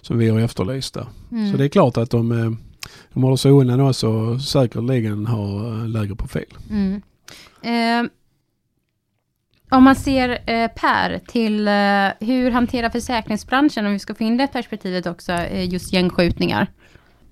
som 0.00 0.18
vi 0.18 0.28
har 0.28 0.40
efterlyst. 0.40 0.96
Mm. 1.30 1.52
Så 1.52 1.56
det 1.56 1.64
är 1.64 1.68
klart 1.68 1.96
att 1.96 2.10
de, 2.10 2.32
eh, 2.32 2.50
de 3.12 3.22
håller 3.22 3.36
sig 3.36 3.50
undan 3.50 3.80
också 3.80 4.08
och 4.08 4.40
säkerligen 4.40 5.26
har 5.26 5.86
lägre 5.88 6.16
profil. 6.16 6.54
Mm. 6.70 7.02
Eh, 7.62 8.10
om 9.70 9.82
man 9.84 9.96
ser 9.96 10.28
eh, 10.30 10.68
Per 10.68 11.20
till 11.26 11.68
eh, 11.68 12.28
hur 12.28 12.50
hanterar 12.50 12.90
försäkringsbranschen, 12.90 13.86
om 13.86 13.92
vi 13.92 13.98
ska 13.98 14.14
få 14.14 14.24
in 14.24 14.36
det 14.36 14.46
perspektivet 14.46 15.06
också, 15.06 15.32
just 15.52 15.92
gängskjutningar? 15.92 16.66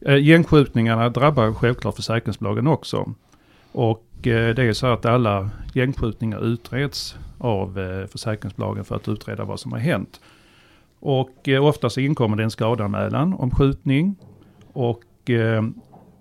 Eh, 0.07 0.17
gängskjutningarna 0.17 1.09
drabbar 1.09 1.53
självklart 1.53 1.97
försäkringsbolagen 1.97 2.67
också. 2.67 3.15
Och 3.73 4.27
eh, 4.27 4.55
det 4.55 4.63
är 4.63 4.73
så 4.73 4.87
att 4.87 5.07
alla 5.07 5.51
gängskjutningar 5.73 6.45
utreds 6.45 7.17
av 7.39 7.79
eh, 7.79 8.07
försäkringsbolagen 8.07 8.85
för 8.85 8.97
att 8.97 9.09
utreda 9.09 9.45
vad 9.45 9.61
som 9.61 9.73
har 9.73 9.79
hänt. 9.79 10.21
Och 11.01 11.49
oftast 11.61 11.99
inkommer 11.99 12.37
det 12.37 12.43
en 12.43 12.51
skadanmälan 12.51 13.35
om 13.35 13.51
skjutning 13.51 14.17
och, 14.73 15.05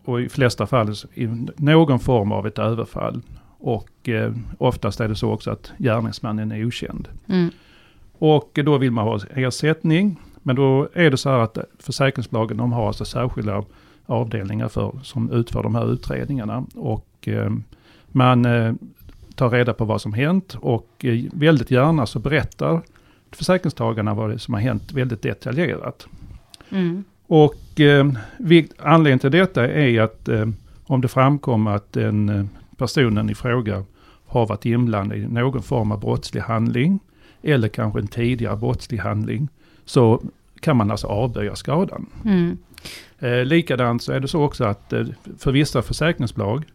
och 0.06 0.22
i 0.22 0.30
flesta 0.30 0.68
fall 0.68 0.94
i 1.14 1.28
någon 1.56 2.00
form 2.00 2.32
av 2.32 2.48
ett 2.48 2.60
överfall. 2.60 3.22
Och 3.58 4.10
oftast 4.58 5.00
är 5.00 5.08
det 5.08 5.16
så 5.16 5.32
också 5.32 5.52
att 5.52 5.72
gärningsmannen 5.78 6.52
är 6.52 6.66
okänd. 6.66 7.08
Mm. 7.28 7.50
Och 8.20 8.60
då 8.66 8.78
vill 8.78 8.92
man 8.92 9.08
ha 9.08 9.20
ersättning 9.36 10.20
men 10.50 10.56
då 10.56 10.90
är 10.94 11.12
det 11.12 11.18
så 11.18 11.30
här 11.30 11.40
att 11.40 11.58
försäkringsbolagen 11.80 12.58
de 12.58 12.72
har 12.72 12.88
alltså 12.88 13.06
särskilda 13.06 13.64
avdelningar 14.06 14.68
för, 14.68 15.00
som 15.04 15.32
utför 15.32 15.64
de 15.64 15.76
här 15.76 15.94
utredningarna. 15.94 16.66
Och 16.76 17.28
eh, 17.28 17.52
man 18.08 18.46
eh, 18.46 18.74
tar 19.36 19.50
reda 19.50 19.74
på 19.74 19.86
vad 19.86 20.02
som 20.02 20.14
hänt 20.14 20.58
och 20.62 21.06
eh, 21.06 21.24
väldigt 21.34 21.72
gärna 21.72 22.06
så 22.06 22.20
berättar 22.20 22.82
försäkringstagarna 23.32 24.14
vad 24.14 24.30
det 24.30 24.40
som 24.40 24.54
har 24.54 24.62
hänt 24.62 24.92
väldigt 24.92 25.22
detaljerat. 25.22 26.08
Mm. 26.70 27.04
Och 27.28 27.80
eh, 27.80 28.08
anledningen 28.78 29.20
till 29.20 29.32
detta 29.32 29.68
är 29.68 30.02
att 30.02 30.28
eh, 30.28 30.46
om 30.86 31.02
det 31.02 31.08
framkommer 31.08 31.76
att 31.76 31.94
den 31.94 32.30
eh, 32.30 32.46
personen 32.78 33.30
i 33.30 33.36
fråga 33.36 33.84
har 34.26 34.48
varit 34.48 34.66
inblandad 34.66 35.18
i 35.18 35.28
någon 35.28 35.64
form 35.64 35.92
av 35.92 36.00
brottslig 36.00 36.42
handling 36.42 37.00
eller 37.42 37.68
kanske 37.68 38.00
en 38.00 38.08
tidigare 38.08 38.58
brottslig 38.58 38.98
handling 38.98 39.50
så 39.86 40.22
kan 40.60 40.78
man 40.78 40.92
alltså 40.92 41.08
avböja 41.08 41.56
skadan. 41.56 42.06
Mm. 42.26 42.58
Eh, 43.20 43.46
likadant 43.46 44.04
så 44.04 44.12
är 44.12 44.20
det 44.20 44.28
så 44.28 44.44
också 44.44 44.64
att 44.64 44.94
eh, 44.94 45.06
för 45.38 45.52
vissa 45.52 45.82
försäkringsbolag 45.82 46.66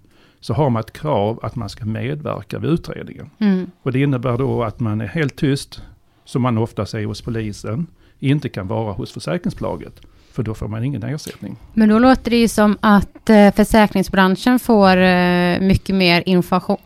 så 0.40 0.54
har 0.54 0.70
man 0.70 0.80
ett 0.80 0.92
krav 0.92 1.40
att 1.42 1.56
man 1.56 1.68
ska 1.68 1.84
medverka 1.84 2.58
vid 2.58 2.70
utredningen. 2.70 3.30
Mm. 3.38 3.70
Och 3.82 3.92
det 3.92 4.00
innebär 4.00 4.38
då 4.38 4.64
att 4.64 4.80
man 4.80 5.00
är 5.00 5.06
helt 5.06 5.36
tyst, 5.36 5.82
som 6.24 6.42
man 6.42 6.58
ofta 6.58 6.86
säger 6.86 7.06
hos 7.06 7.22
polisen, 7.22 7.86
inte 8.18 8.48
kan 8.48 8.66
vara 8.66 8.92
hos 8.92 9.12
försäkringsbolaget. 9.12 10.00
För 10.32 10.42
då 10.42 10.54
får 10.54 10.68
man 10.68 10.84
ingen 10.84 11.02
ersättning. 11.02 11.56
Men 11.74 11.88
då 11.88 11.98
låter 11.98 12.30
det 12.30 12.36
ju 12.36 12.48
som 12.48 12.78
att 12.80 13.30
eh, 13.30 13.54
försäkringsbranschen 13.54 14.58
får 14.58 14.96
eh, 14.96 15.60
mycket 15.60 15.94
mer 15.94 16.22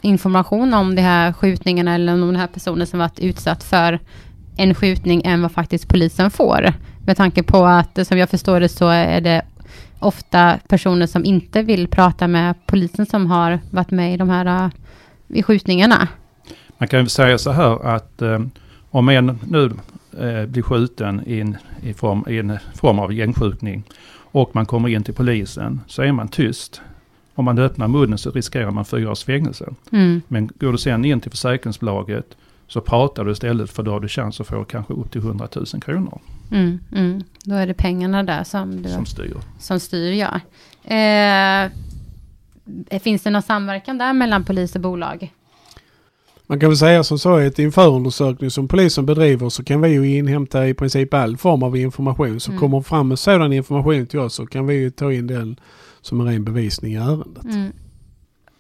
information 0.02 0.74
om 0.74 0.94
de 0.94 1.02
här 1.02 1.32
skjutningarna 1.32 1.94
eller 1.94 2.12
om 2.12 2.20
den 2.20 2.36
här 2.36 2.46
personen 2.46 2.86
som 2.86 2.98
varit 2.98 3.20
utsatt 3.20 3.64
för 3.64 3.98
en 4.58 4.74
skjutning 4.74 5.22
än 5.24 5.42
vad 5.42 5.52
faktiskt 5.52 5.88
polisen 5.88 6.30
får. 6.30 6.72
Med 7.06 7.16
tanke 7.16 7.42
på 7.42 7.66
att, 7.66 8.06
som 8.06 8.18
jag 8.18 8.30
förstår 8.30 8.60
det, 8.60 8.68
så 8.68 8.88
är 8.88 9.20
det 9.20 9.42
ofta 9.98 10.58
personer 10.68 11.06
som 11.06 11.24
inte 11.24 11.62
vill 11.62 11.88
prata 11.88 12.28
med 12.28 12.54
polisen 12.66 13.06
som 13.06 13.26
har 13.26 13.58
varit 13.70 13.90
med 13.90 14.14
i 14.14 14.16
de 14.16 14.30
här 14.30 14.70
i 15.28 15.42
skjutningarna. 15.42 16.08
Man 16.78 16.88
kan 16.88 17.08
säga 17.08 17.38
så 17.38 17.50
här 17.50 17.86
att 17.86 18.22
eh, 18.22 18.40
om 18.90 19.08
en 19.08 19.38
nu 19.48 19.64
eh, 20.18 20.46
blir 20.46 20.62
skjuten 20.62 21.22
i 21.26 21.40
en, 21.40 21.56
i, 21.82 21.94
form, 21.94 22.24
i 22.28 22.38
en 22.38 22.58
form 22.74 22.98
av 22.98 23.12
gängskjutning 23.12 23.82
och 24.30 24.54
man 24.54 24.66
kommer 24.66 24.88
in 24.88 25.02
till 25.02 25.14
polisen 25.14 25.80
så 25.86 26.02
är 26.02 26.12
man 26.12 26.28
tyst. 26.28 26.80
Om 27.34 27.44
man 27.44 27.58
öppnar 27.58 27.88
munnen 27.88 28.18
så 28.18 28.30
riskerar 28.30 28.70
man 28.70 28.84
fyra 28.84 29.10
års 29.10 29.24
fängelse. 29.24 29.74
Mm. 29.92 30.22
Men 30.28 30.50
går 30.60 30.72
du 30.72 30.78
sen 30.78 31.04
in 31.04 31.20
till 31.20 31.30
försäkringsbolaget 31.30 32.36
så 32.68 32.80
pratar 32.80 33.24
du 33.24 33.32
istället 33.32 33.70
för 33.70 33.82
då 33.82 33.90
har 33.90 34.00
du 34.00 34.08
chans 34.08 34.40
att 34.40 34.46
få 34.46 34.64
kanske 34.64 34.94
upp 34.94 35.10
till 35.10 35.20
100 35.20 35.48
000 35.54 35.66
kronor. 35.66 36.20
Mm, 36.50 36.78
mm. 36.92 37.22
Då 37.44 37.54
är 37.54 37.66
det 37.66 37.74
pengarna 37.74 38.22
där 38.22 38.44
som, 38.44 38.82
du, 38.82 38.88
som 38.88 39.06
styr. 39.06 39.36
Som 39.58 39.80
styr, 39.80 40.12
ja. 40.12 40.40
Eh, 40.94 41.70
finns 43.00 43.22
det 43.22 43.30
någon 43.30 43.42
samverkan 43.42 43.98
där 43.98 44.12
mellan 44.12 44.44
polis 44.44 44.74
och 44.74 44.80
bolag? 44.80 45.32
Man 46.46 46.60
kan 46.60 46.68
väl 46.68 46.78
säga 46.78 47.04
som 47.04 47.18
så 47.18 47.36
att 47.36 47.58
i 47.58 47.64
en 47.64 47.72
förundersökning 47.72 48.50
som 48.50 48.68
polisen 48.68 49.06
bedriver 49.06 49.48
så 49.48 49.64
kan 49.64 49.80
vi 49.80 49.88
ju 49.88 50.16
inhämta 50.16 50.68
i 50.68 50.74
princip 50.74 51.14
all 51.14 51.36
form 51.36 51.62
av 51.62 51.76
information. 51.76 52.40
Så 52.40 52.50
mm. 52.50 52.60
kommer 52.60 52.80
fram 52.80 53.08
med 53.08 53.18
sådan 53.18 53.52
information 53.52 54.06
till 54.06 54.18
oss 54.18 54.34
så 54.34 54.46
kan 54.46 54.66
vi 54.66 54.74
ju 54.74 54.90
ta 54.90 55.12
in 55.12 55.26
den 55.26 55.60
som 56.00 56.20
en 56.20 56.26
ren 56.26 56.44
bevisning 56.44 56.92
i 56.92 56.96
ärendet. 56.96 57.44
Mm. 57.44 57.72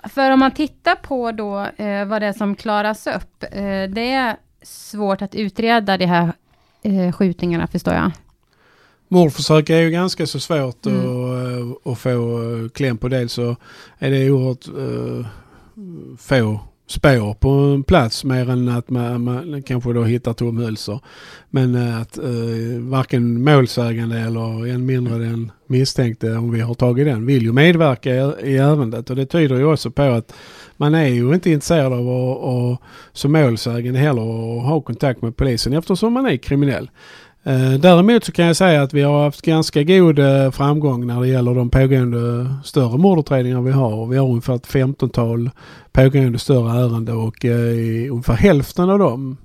För 0.04 0.30
om 0.30 0.40
man 0.40 0.50
tittar 0.50 0.94
på 0.94 1.32
då 1.32 1.60
eh, 1.60 2.04
vad 2.04 2.22
det 2.22 2.26
är 2.26 2.32
som 2.32 2.54
klaras 2.54 3.06
upp, 3.06 3.42
eh, 3.42 3.90
det 3.90 4.12
är 4.12 4.36
svårt 4.62 5.22
att 5.22 5.34
utreda 5.34 5.96
de 5.96 6.06
här 6.06 6.32
eh, 6.82 7.12
skjutningarna 7.12 7.66
förstår 7.66 7.94
jag. 7.94 8.10
Mordförsök 9.08 9.70
är 9.70 9.78
ju 9.80 9.90
ganska 9.90 10.26
så 10.26 10.40
svårt 10.40 10.86
mm. 10.86 10.98
att, 10.98 11.86
eh, 11.86 11.92
att 11.92 11.98
få 11.98 12.08
eh, 12.08 12.68
kläm 12.68 12.98
på. 12.98 13.08
Dels 13.08 13.32
så 13.32 13.56
är 13.98 14.10
det 14.10 14.30
oerhört 14.30 14.68
uh, 14.68 15.26
få 16.18 16.60
spår 16.88 17.34
på 17.34 17.48
en 17.48 17.82
plats 17.82 18.24
mer 18.24 18.50
än 18.50 18.68
att 18.68 18.90
man, 18.90 19.24
man 19.24 19.62
kanske 19.62 19.92
då 19.92 20.02
hittar 20.02 20.32
Tom 20.32 20.76
Men 21.50 21.74
eh, 21.74 22.00
att 22.00 22.18
eh, 22.18 22.80
varken 22.80 23.44
målsägande 23.44 24.18
eller 24.18 24.66
än 24.66 24.86
mindre 24.86 25.18
den 25.18 25.52
misstänkte, 25.66 26.32
om 26.32 26.50
vi 26.50 26.60
har 26.60 26.74
tagit 26.74 27.06
den, 27.06 27.26
vill 27.26 27.42
ju 27.42 27.52
medverka 27.52 28.10
i, 28.14 28.32
i 28.42 28.56
ärendet. 28.56 29.10
Och 29.10 29.16
det 29.16 29.26
tyder 29.26 29.56
ju 29.56 29.64
också 29.64 29.90
på 29.90 30.02
att 30.02 30.34
man 30.76 30.94
är 30.94 31.08
ju 31.08 31.34
inte 31.34 31.50
intresserad 31.50 31.92
av 31.92 32.08
att, 32.08 32.44
att 32.44 32.80
som 33.12 33.32
målsägande 33.32 33.98
heller 33.98 34.22
att 34.22 34.66
ha 34.66 34.80
kontakt 34.80 35.22
med 35.22 35.36
polisen 35.36 35.72
eftersom 35.72 36.12
man 36.12 36.26
är 36.26 36.36
kriminell. 36.36 36.90
Eh, 37.42 37.72
däremot 37.72 38.24
så 38.24 38.32
kan 38.32 38.46
jag 38.46 38.56
säga 38.56 38.82
att 38.82 38.94
vi 38.94 39.02
har 39.02 39.24
haft 39.24 39.42
ganska 39.42 39.82
god 39.82 40.18
eh, 40.18 40.50
framgång 40.50 41.06
när 41.06 41.20
det 41.20 41.28
gäller 41.28 41.54
de 41.54 41.70
pågående 41.70 42.54
större 42.64 42.98
mordutredningar 42.98 43.60
vi 43.60 43.70
har. 43.70 44.06
Vi 44.06 44.16
har 44.16 44.28
ungefär 44.28 44.54
ett 44.54 44.66
15-tal 44.66 45.50
pågående 45.92 46.38
större 46.38 46.80
ärenden 46.80 47.16
och 47.16 47.44
eh, 47.44 47.58
i 47.58 48.08
ungefär 48.08 48.34
hälften 48.34 48.90
av 48.90 48.98
dem 48.98 49.36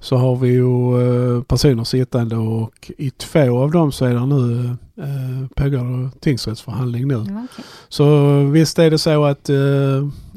så 0.00 0.16
har 0.16 0.36
vi 0.36 0.48
ju 0.48 1.42
personer 1.42 1.84
sittande 1.84 2.36
och 2.36 2.90
i 2.98 3.10
två 3.10 3.58
av 3.58 3.70
dem 3.70 3.92
så 3.92 4.04
är 4.04 4.14
det 4.14 4.26
nu 4.26 4.76
pågår 5.54 6.20
tingsrättsförhandling 6.20 7.08
nu. 7.08 7.16
okay. 7.16 7.64
Så 7.88 8.38
visst 8.44 8.78
är 8.78 8.90
det 8.90 8.98
så 8.98 9.24
att, 9.24 9.50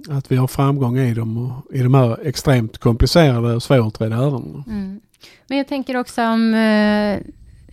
att 0.10 0.32
vi 0.32 0.36
har 0.36 0.48
framgång 0.48 0.98
i 0.98 1.14
dem 1.14 1.54
i 1.74 1.80
de 1.80 1.94
här 1.94 2.18
extremt 2.24 2.78
komplicerade 2.78 3.56
och 3.56 3.64
svårutredda 3.64 4.16
ärendena. 4.16 4.64
Mm. 4.68 5.02
Men 5.52 5.58
jag 5.58 5.68
tänker 5.68 5.98
också 5.98 6.24
om, 6.24 6.54
eh, 6.54 7.20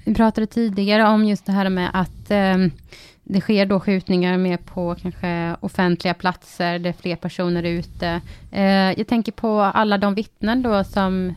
vi 0.04 0.14
pratade 0.14 0.46
tidigare 0.46 1.08
om 1.08 1.24
just 1.24 1.46
det 1.46 1.52
här 1.52 1.68
med 1.68 1.90
att 1.92 2.30
eh, 2.30 2.56
det 3.24 3.40
sker 3.40 3.66
då 3.66 3.80
skjutningar 3.80 4.38
mer 4.38 4.56
på 4.56 4.94
kanske 5.02 5.56
offentliga 5.60 6.14
platser, 6.14 6.78
där 6.78 6.92
fler 6.92 7.16
personer 7.16 7.62
är 7.62 7.70
ute. 7.70 8.20
Eh, 8.52 8.92
jag 8.98 9.06
tänker 9.06 9.32
på 9.32 9.60
alla 9.60 9.98
de 9.98 10.14
vittnen 10.14 10.62
då 10.62 10.84
som 10.84 11.34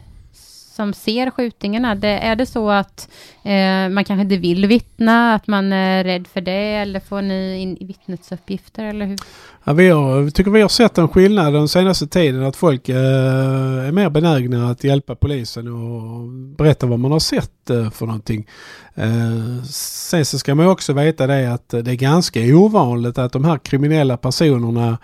som 0.82 0.94
ser 0.94 1.32
skjutningarna. 1.32 1.96
Det, 1.96 2.08
är 2.08 2.36
det 2.36 2.46
så 2.46 2.70
att 2.70 3.10
eh, 3.44 3.90
man 3.90 4.04
kanske 4.04 4.22
inte 4.22 4.38
vill 4.38 4.66
vittna, 4.66 5.34
att 5.34 5.48
man 5.48 5.74
är 5.74 6.04
rädd 6.04 6.28
för 6.28 6.42
det, 6.42 6.76
eller 6.82 7.00
får 7.00 7.22
ni 7.22 7.58
in 7.60 7.78
vittnesuppgifter, 7.82 8.86
eller 8.86 9.06
hur? 9.06 9.18
Ja, 9.64 9.74
vi 9.74 9.90
har, 9.90 10.30
tycker 10.30 10.52
vi 10.52 10.62
har 10.62 10.70
sett 10.70 10.98
en 10.98 11.08
skillnad 11.08 11.54
den 11.54 11.68
senaste 11.68 12.08
tiden, 12.08 12.44
att 12.44 12.56
folk 12.56 12.90
eh, 12.90 12.96
är 13.88 13.92
mer 13.92 14.10
benägna 14.10 14.70
att 14.70 14.84
hjälpa 14.84 15.16
polisen 15.16 15.68
och 15.68 16.28
berätta 16.58 16.88
vad 16.88 17.00
man 17.00 17.12
har 17.12 17.20
sett 17.20 17.70
eh, 17.70 17.90
för 17.90 18.06
någonting. 18.06 18.48
Eh, 18.96 19.64
sen 19.70 20.26
så 20.26 20.40
ska 20.40 20.56
man 20.56 20.68
också 20.68 20.94
veta 20.94 21.28
det 21.28 21.54
att 21.54 21.70
det 21.70 21.92
är 21.92 21.96
ganska 21.96 22.40
ovanligt 22.40 23.18
att 23.18 23.34
de 23.34 23.46
här 23.46 23.58
kriminella 23.58 24.18
personerna 24.18 24.98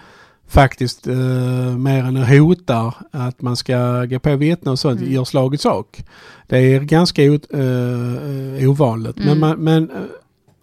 faktiskt 0.48 1.08
eh, 1.08 1.78
mer 1.78 2.04
än 2.04 2.18
hotar 2.18 2.94
att 3.12 3.42
man 3.42 3.58
ska 3.58 4.06
gå 4.06 4.20
på 4.20 4.36
vittnen 4.36 4.72
och 4.72 4.80
sånt, 4.80 5.00
mm. 5.00 5.14
gör 5.14 5.54
i 5.54 5.58
sak. 5.58 6.04
Det 6.48 6.58
är 6.58 6.80
ganska 6.80 7.24
o, 7.24 7.40
eh, 7.50 8.70
ovanligt. 8.70 9.18
Mm. 9.18 9.28
Men, 9.28 9.40
man, 9.40 9.60
men 9.64 9.92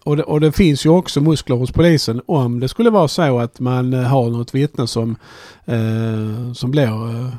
och 0.03 0.17
det, 0.17 0.23
och 0.23 0.41
det, 0.41 0.51
finns 0.51 0.85
ju 0.85 0.89
också 0.89 1.21
muskler 1.21 1.55
hos 1.55 1.71
polisen 1.71 2.21
om 2.25 2.59
det 2.59 2.67
skulle 2.67 2.89
vara 2.89 3.07
så 3.07 3.39
att 3.39 3.59
man 3.59 3.93
har 3.93 4.29
något 4.29 4.55
vittne 4.55 4.87
som, 4.87 5.15
eh, 5.65 6.53
som 6.53 6.71
blir 6.71 7.09
eh, 7.09 7.29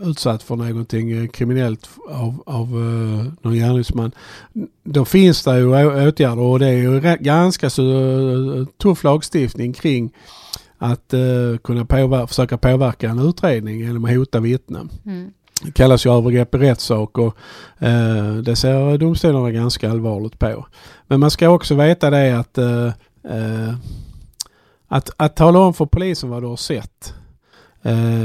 utsatt 0.00 0.42
för 0.42 0.56
någonting 0.56 1.10
eh, 1.10 1.28
kriminellt 1.28 1.88
av, 2.08 2.42
av 2.46 2.76
uh, 2.76 3.24
någon 3.42 3.54
gärningsman. 3.54 4.12
Då 4.84 5.04
finns 5.04 5.44
det 5.44 5.58
ju 5.58 5.66
åtgärder 6.08 6.38
och 6.38 6.58
det 6.58 6.66
är 6.66 6.72
ju 6.72 7.00
ganska 7.20 7.70
så 7.70 8.66
tuff 8.82 9.04
lagstiftning 9.04 9.72
kring 9.72 10.12
att 10.78 11.14
uh, 11.14 11.58
kunna 11.58 11.84
påver 11.84 12.26
försöka 12.26 12.58
påverka 12.58 13.10
en 13.10 13.18
utredning 13.18 13.80
genom 13.80 14.04
att 14.04 14.10
hota 14.10 14.40
vittnen. 14.40 14.90
Mm. 15.06 15.30
Det 15.62 15.72
kallas 15.72 16.06
ju 16.06 16.16
övergrepp 16.16 16.54
i 16.54 16.58
rättssak 16.58 17.18
och 17.18 17.36
eh, 17.78 18.34
det 18.34 18.56
ser 18.56 18.98
domstolarna 18.98 19.50
ganska 19.50 19.90
allvarligt 19.90 20.38
på. 20.38 20.66
Men 21.06 21.20
man 21.20 21.30
ska 21.30 21.48
också 21.48 21.74
veta 21.74 22.10
det 22.10 22.38
att, 22.38 22.58
eh, 22.58 22.92
att, 24.88 25.10
att 25.16 25.36
tala 25.36 25.58
om 25.58 25.74
för 25.74 25.86
polisen 25.86 26.30
vad 26.30 26.42
du 26.42 26.46
har 26.46 26.56
sett 26.56 27.14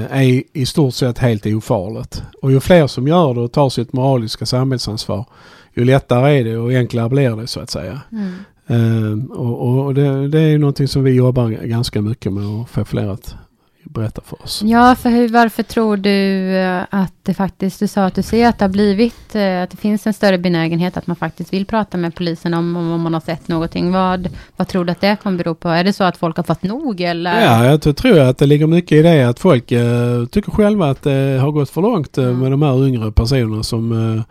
är 0.10 0.44
i 0.54 0.66
stort 0.66 0.94
sett 0.94 1.18
helt 1.18 1.46
ofarligt. 1.46 2.24
Och 2.42 2.52
ju 2.52 2.60
fler 2.60 2.88
som 2.88 3.08
gör 3.08 3.34
det 3.34 3.40
och 3.40 3.52
tar 3.52 3.70
sitt 3.70 3.94
moraliska 3.94 4.46
samhällsansvar 4.46 5.26
ju 5.74 5.86
lättare 5.86 6.40
är 6.40 6.44
det 6.44 6.58
och 6.58 6.72
enklare 6.72 7.10
blir 7.10 7.36
det 7.36 7.48
så 7.48 7.60
att 7.60 7.70
säga. 7.70 8.02
Mm. 8.12 8.34
Uh, 8.72 9.25
och, 9.32 9.86
och 9.86 9.93
det, 9.93 10.27
det, 10.27 10.39
är 10.39 10.58
någonting 10.58 10.88
som 10.88 11.03
vi 11.03 11.12
jobbar 11.12 11.50
ganska 11.50 12.01
mycket 12.01 12.34
med 12.34 12.43
att 12.43 12.70
få 12.70 12.86
fler 12.86 13.08
att 13.08 13.36
berätta 13.84 14.22
för 14.25 14.43
oss. 14.43 14.62
Ja, 14.63 14.96
för 14.96 15.10
hur, 15.10 15.29
varför 15.29 15.63
tror 15.63 15.98
du 15.98 16.55
eh, 16.55 16.82
att 16.89 17.13
det 17.24 17.34
faktiskt, 17.34 17.79
du 17.79 17.88
sa 17.88 18.05
att 18.05 18.15
du 18.15 18.22
ser 18.22 18.48
att 18.48 18.60
det 18.60 18.65
har 18.65 18.70
blivit, 18.70 19.36
eh, 19.36 19.63
att 19.63 19.70
det 19.70 19.77
finns 19.77 20.08
en 20.08 20.13
större 20.13 20.38
benägenhet 20.38 20.98
att 20.98 21.08
man 21.08 21.15
faktiskt 21.15 21.53
vill 21.53 21.65
prata 21.65 21.98
med 21.98 22.15
polisen 22.15 22.53
om, 22.53 22.75
om 22.75 23.01
man 23.01 23.13
har 23.13 23.22
sett 23.22 23.48
någonting. 23.48 23.91
Vad, 23.91 24.29
vad 24.58 24.67
tror 24.67 24.86
du 24.86 24.91
att 24.91 25.01
det 25.01 25.17
kommer 25.24 25.38
bero 25.38 25.55
på? 25.55 25.70
Är 25.70 25.84
det 25.84 25.93
så 25.93 26.03
att 26.03 26.17
folk 26.17 26.38
har 26.38 26.43
fått 26.43 26.63
nog 26.63 27.01
eller? 27.01 27.41
Ja, 27.41 27.65
jag 27.65 27.96
tror 27.98 28.20
att 28.20 28.38
det 28.38 28.46
ligger 28.46 28.67
mycket 28.67 28.91
i 28.91 29.01
det 29.01 29.24
att 29.24 29.39
folk 29.39 29.72
uh, 29.72 30.25
tycker 30.25 30.51
själva 30.51 30.89
att 30.89 31.01
det 31.01 31.39
har 31.41 31.51
gått 31.51 31.70
för 31.70 31.82
långt 31.82 32.17
uh, 32.17 32.38
med 32.38 32.51
de 32.51 32.62
här 32.62 32.88
yngre 32.88 33.12
personerna 33.12 33.63
som 33.63 34.24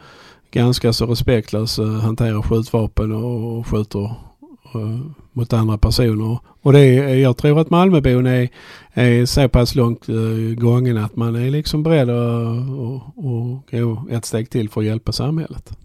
ganska 0.53 0.93
så 0.93 1.07
respektlös 1.07 1.79
eh, 1.79 2.01
hanterar 2.01 2.43
skjutvapen 2.43 3.13
och 3.13 3.67
skjuter 3.67 4.05
eh, 4.75 5.01
mot 5.33 5.53
andra 5.53 5.79
personer. 5.79 6.39
Och 6.63 6.73
det 6.73 6.81
är, 6.81 7.15
jag 7.15 7.37
tror 7.37 7.61
att 7.61 7.71
Malmöbon 7.71 8.27
är, 8.27 8.49
är 8.93 9.27
så 9.27 9.49
pass 9.49 9.75
långt 9.75 10.09
uh, 10.09 10.55
gången 10.55 10.99
att 10.99 11.17
man 11.17 11.37
är 11.37 11.51
liksom 11.51 11.83
beredd 11.83 12.11
att, 12.11 12.19
att, 13.19 13.71
gå 13.71 14.07
ett 14.11 14.25
steg 14.25 14.51
till 14.51 14.71
för 14.71 14.81
att 14.81 14.87
hjälpa 14.87 15.13
samhället. 15.13 15.77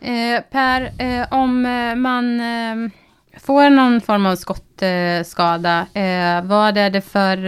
Eh, 0.00 0.42
per, 0.50 0.92
eh, 0.98 1.26
om 1.30 1.62
man 1.96 2.40
eh, 2.40 2.90
får 3.40 3.70
någon 3.70 4.00
form 4.00 4.26
av 4.26 4.36
skottskada, 4.36 5.86
eh, 5.94 6.44
vad 6.44 6.76
är 6.76 6.90
det 6.90 7.00
för 7.00 7.40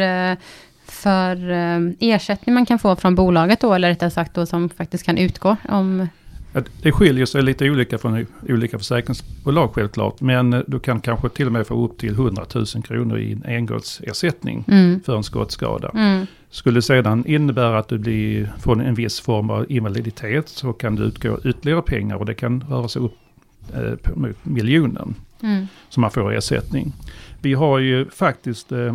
för 0.87 1.37
ersättning 2.01 2.55
man 2.55 2.67
kan 2.67 2.79
få 2.79 2.97
från 2.97 3.15
bolaget 3.15 3.61
då, 3.61 3.75
eller 3.75 3.89
rättare 3.89 4.11
sagt 4.11 4.35
då 4.35 4.47
som 4.47 4.69
faktiskt 4.69 5.05
kan 5.05 5.19
utgå 5.19 5.57
om 5.69 6.09
det 6.83 6.93
skiljer 6.93 7.27
sig 7.27 7.43
lite 7.43 7.71
olika 7.71 7.99
från 7.99 8.27
olika 8.49 8.79
försäkringsbolag 8.79 9.75
självklart. 9.75 10.21
Men 10.21 10.65
du 10.67 10.81
kan 10.81 11.01
kanske 11.01 11.29
till 11.29 11.47
och 11.47 11.53
med 11.53 11.67
få 11.67 11.85
upp 11.85 11.99
till 11.99 12.13
100 12.13 12.45
000 12.55 12.67
kronor 12.67 13.19
i 13.19 13.33
en 13.33 13.45
engångsersättning 13.47 14.65
mm. 14.69 15.01
för 15.01 15.17
en 15.17 15.23
skottskada. 15.23 15.91
Mm. 15.95 16.27
Skulle 16.51 16.83
sedan 16.83 17.27
innebära 17.27 17.79
att 17.79 17.89
du 17.89 17.99
blir, 17.99 18.53
får 18.61 18.83
en 18.83 18.95
viss 18.95 19.21
form 19.21 19.51
av 19.51 19.73
invaliditet 19.73 20.49
så 20.49 20.73
kan 20.73 20.97
det 20.97 21.03
utgå 21.03 21.39
ytterligare 21.45 21.83
pengar 21.83 22.17
och 22.17 22.27
det 22.27 22.35
kan 22.35 22.65
röra 22.69 22.89
sig 22.89 23.03
upp 23.03 23.19
eh, 23.75 24.15
mot 24.15 24.45
miljonen. 24.45 25.15
Mm. 25.43 25.67
Som 25.89 26.01
man 26.01 26.11
får 26.11 26.33
ersättning. 26.33 26.93
Vi 27.41 27.55
har 27.55 27.79
ju 27.79 28.11
faktiskt 28.11 28.73
eh, 28.73 28.95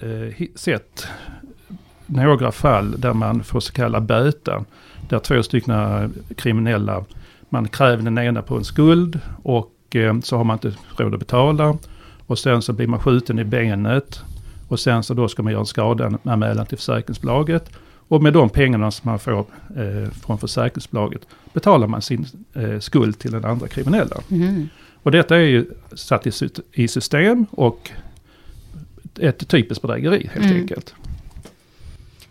eh, 0.00 0.46
sett 0.54 1.06
några 2.06 2.52
fall 2.52 3.00
där 3.00 3.12
man 3.12 3.44
får 3.44 3.60
så 3.60 3.72
kallad 3.72 4.02
böter 4.02 4.64
där 5.08 5.18
två 5.18 5.42
stycken 5.42 6.14
kriminella, 6.36 7.04
man 7.48 7.68
kräver 7.68 8.02
den 8.02 8.18
ena 8.18 8.42
på 8.42 8.56
en 8.56 8.64
skuld 8.64 9.20
och 9.42 9.96
eh, 9.96 10.20
så 10.20 10.36
har 10.36 10.44
man 10.44 10.54
inte 10.54 10.72
råd 10.96 11.14
att 11.14 11.20
betala. 11.20 11.78
Och 12.26 12.38
sen 12.38 12.62
så 12.62 12.72
blir 12.72 12.86
man 12.86 13.00
skjuten 13.00 13.38
i 13.38 13.44
benet. 13.44 14.20
Och 14.68 14.80
sen 14.80 15.02
så 15.02 15.14
då 15.14 15.28
ska 15.28 15.42
man 15.42 15.52
göra 15.52 15.60
en 15.60 15.66
skadanmälan 15.66 16.66
till 16.66 16.78
försäkringsbolaget. 16.78 17.70
Och 18.08 18.22
med 18.22 18.32
de 18.32 18.48
pengarna 18.48 18.90
som 18.90 19.10
man 19.10 19.18
får 19.18 19.38
eh, 19.76 20.10
från 20.10 20.38
försäkringsbolaget 20.38 21.20
betalar 21.52 21.86
man 21.86 22.02
sin 22.02 22.26
eh, 22.54 22.78
skuld 22.78 23.18
till 23.18 23.30
den 23.30 23.44
andra 23.44 23.68
kriminella. 23.68 24.16
Mm. 24.30 24.68
Och 25.02 25.10
detta 25.10 25.36
är 25.36 25.40
ju 25.40 25.66
satt 25.92 26.26
i, 26.26 26.32
i 26.72 26.88
system 26.88 27.46
och 27.50 27.90
ett 29.20 29.48
typiskt 29.48 29.82
bedrägeri 29.82 30.30
helt 30.32 30.46
mm. 30.46 30.60
enkelt. 30.60 30.94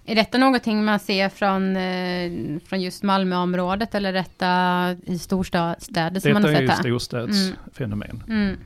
Är 0.06 0.16
detta 0.16 0.38
någonting 0.38 0.86
man 0.86 1.00
ser 1.00 1.30
från, 1.30 1.76
eh, 1.76 2.60
från 2.66 2.82
just 2.82 3.04
Malmöområdet 3.04 3.96
eller 3.96 4.10
är 4.10 4.14
detta 4.14 5.12
i 5.14 5.20
storstäder 5.20 6.20
som 6.20 6.34
man 6.34 6.44
har 6.44 6.52
sett 6.52 6.68
Detta 6.68 6.84
är 6.84 6.88
ju 6.88 7.00
storstadsfenomen. 7.00 8.24
Mm. 8.28 8.40
Mm. 8.48 8.58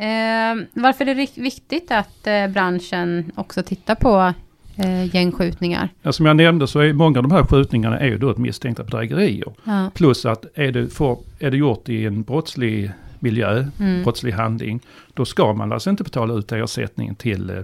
Eh, 0.00 0.66
varför 0.72 1.06
är 1.06 1.14
det 1.14 1.38
viktigt 1.42 1.90
att 1.90 2.26
eh, 2.26 2.46
branschen 2.46 3.32
också 3.34 3.62
tittar 3.62 3.94
på 3.94 4.34
eh, 4.76 5.14
gängskjutningar? 5.14 5.88
Ja, 6.02 6.12
som 6.12 6.26
jag 6.26 6.36
nämnde 6.36 6.66
så 6.66 6.80
är 6.80 6.92
många 6.92 7.18
av 7.18 7.22
de 7.22 7.32
här 7.32 7.44
skjutningarna 7.44 7.98
är 7.98 8.06
ju 8.06 8.18
då 8.18 8.30
ett 8.30 8.38
misstänkta 8.38 8.84
bedrägerier. 8.84 9.52
Ja. 9.64 9.90
Plus 9.94 10.26
att 10.26 10.44
är 10.54 10.72
det, 10.72 10.88
för, 10.88 11.16
är 11.38 11.50
det 11.50 11.56
gjort 11.56 11.88
i 11.88 12.06
en 12.06 12.22
brottslig 12.22 12.92
miljö, 13.18 13.66
mm. 13.80 14.02
brottslig 14.02 14.32
handling, 14.32 14.80
då 15.14 15.24
ska 15.24 15.52
man 15.52 15.72
alltså 15.72 15.90
inte 15.90 16.04
betala 16.04 16.34
ut 16.34 16.52
ersättning 16.52 17.14
till 17.14 17.50
eh, 17.50 17.56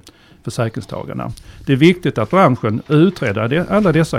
försäkringstagarna. 0.46 1.32
Det 1.66 1.72
är 1.72 1.76
viktigt 1.76 2.18
att 2.18 2.30
branschen 2.30 2.82
utreder 2.88 3.66
alla 3.68 3.92
dessa 3.92 4.18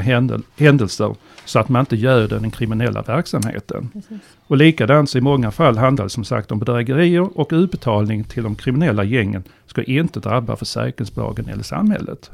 händelser 0.55 1.15
så 1.45 1.59
att 1.59 1.69
man 1.69 1.79
inte 1.79 1.95
göder 1.95 2.39
den 2.39 2.51
kriminella 2.51 3.01
verksamheten. 3.01 3.89
Precis. 3.93 4.17
Och 4.47 4.57
likadant 4.57 5.15
i 5.15 5.21
många 5.21 5.51
fall 5.51 5.77
handlar 5.77 6.05
det 6.05 6.09
som 6.09 6.23
sagt 6.23 6.51
om 6.51 6.59
bedrägerier 6.59 7.39
och 7.39 7.49
utbetalning 7.51 8.23
till 8.23 8.43
de 8.43 8.55
kriminella 8.55 9.03
gängen 9.03 9.43
ska 9.65 9.83
inte 9.83 10.19
drabba 10.19 10.55
försäkringsbolagen 10.55 11.49
eller 11.49 11.63
samhället. 11.63 12.31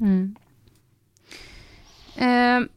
Mm. 0.00 0.36
Eh, 2.16 2.68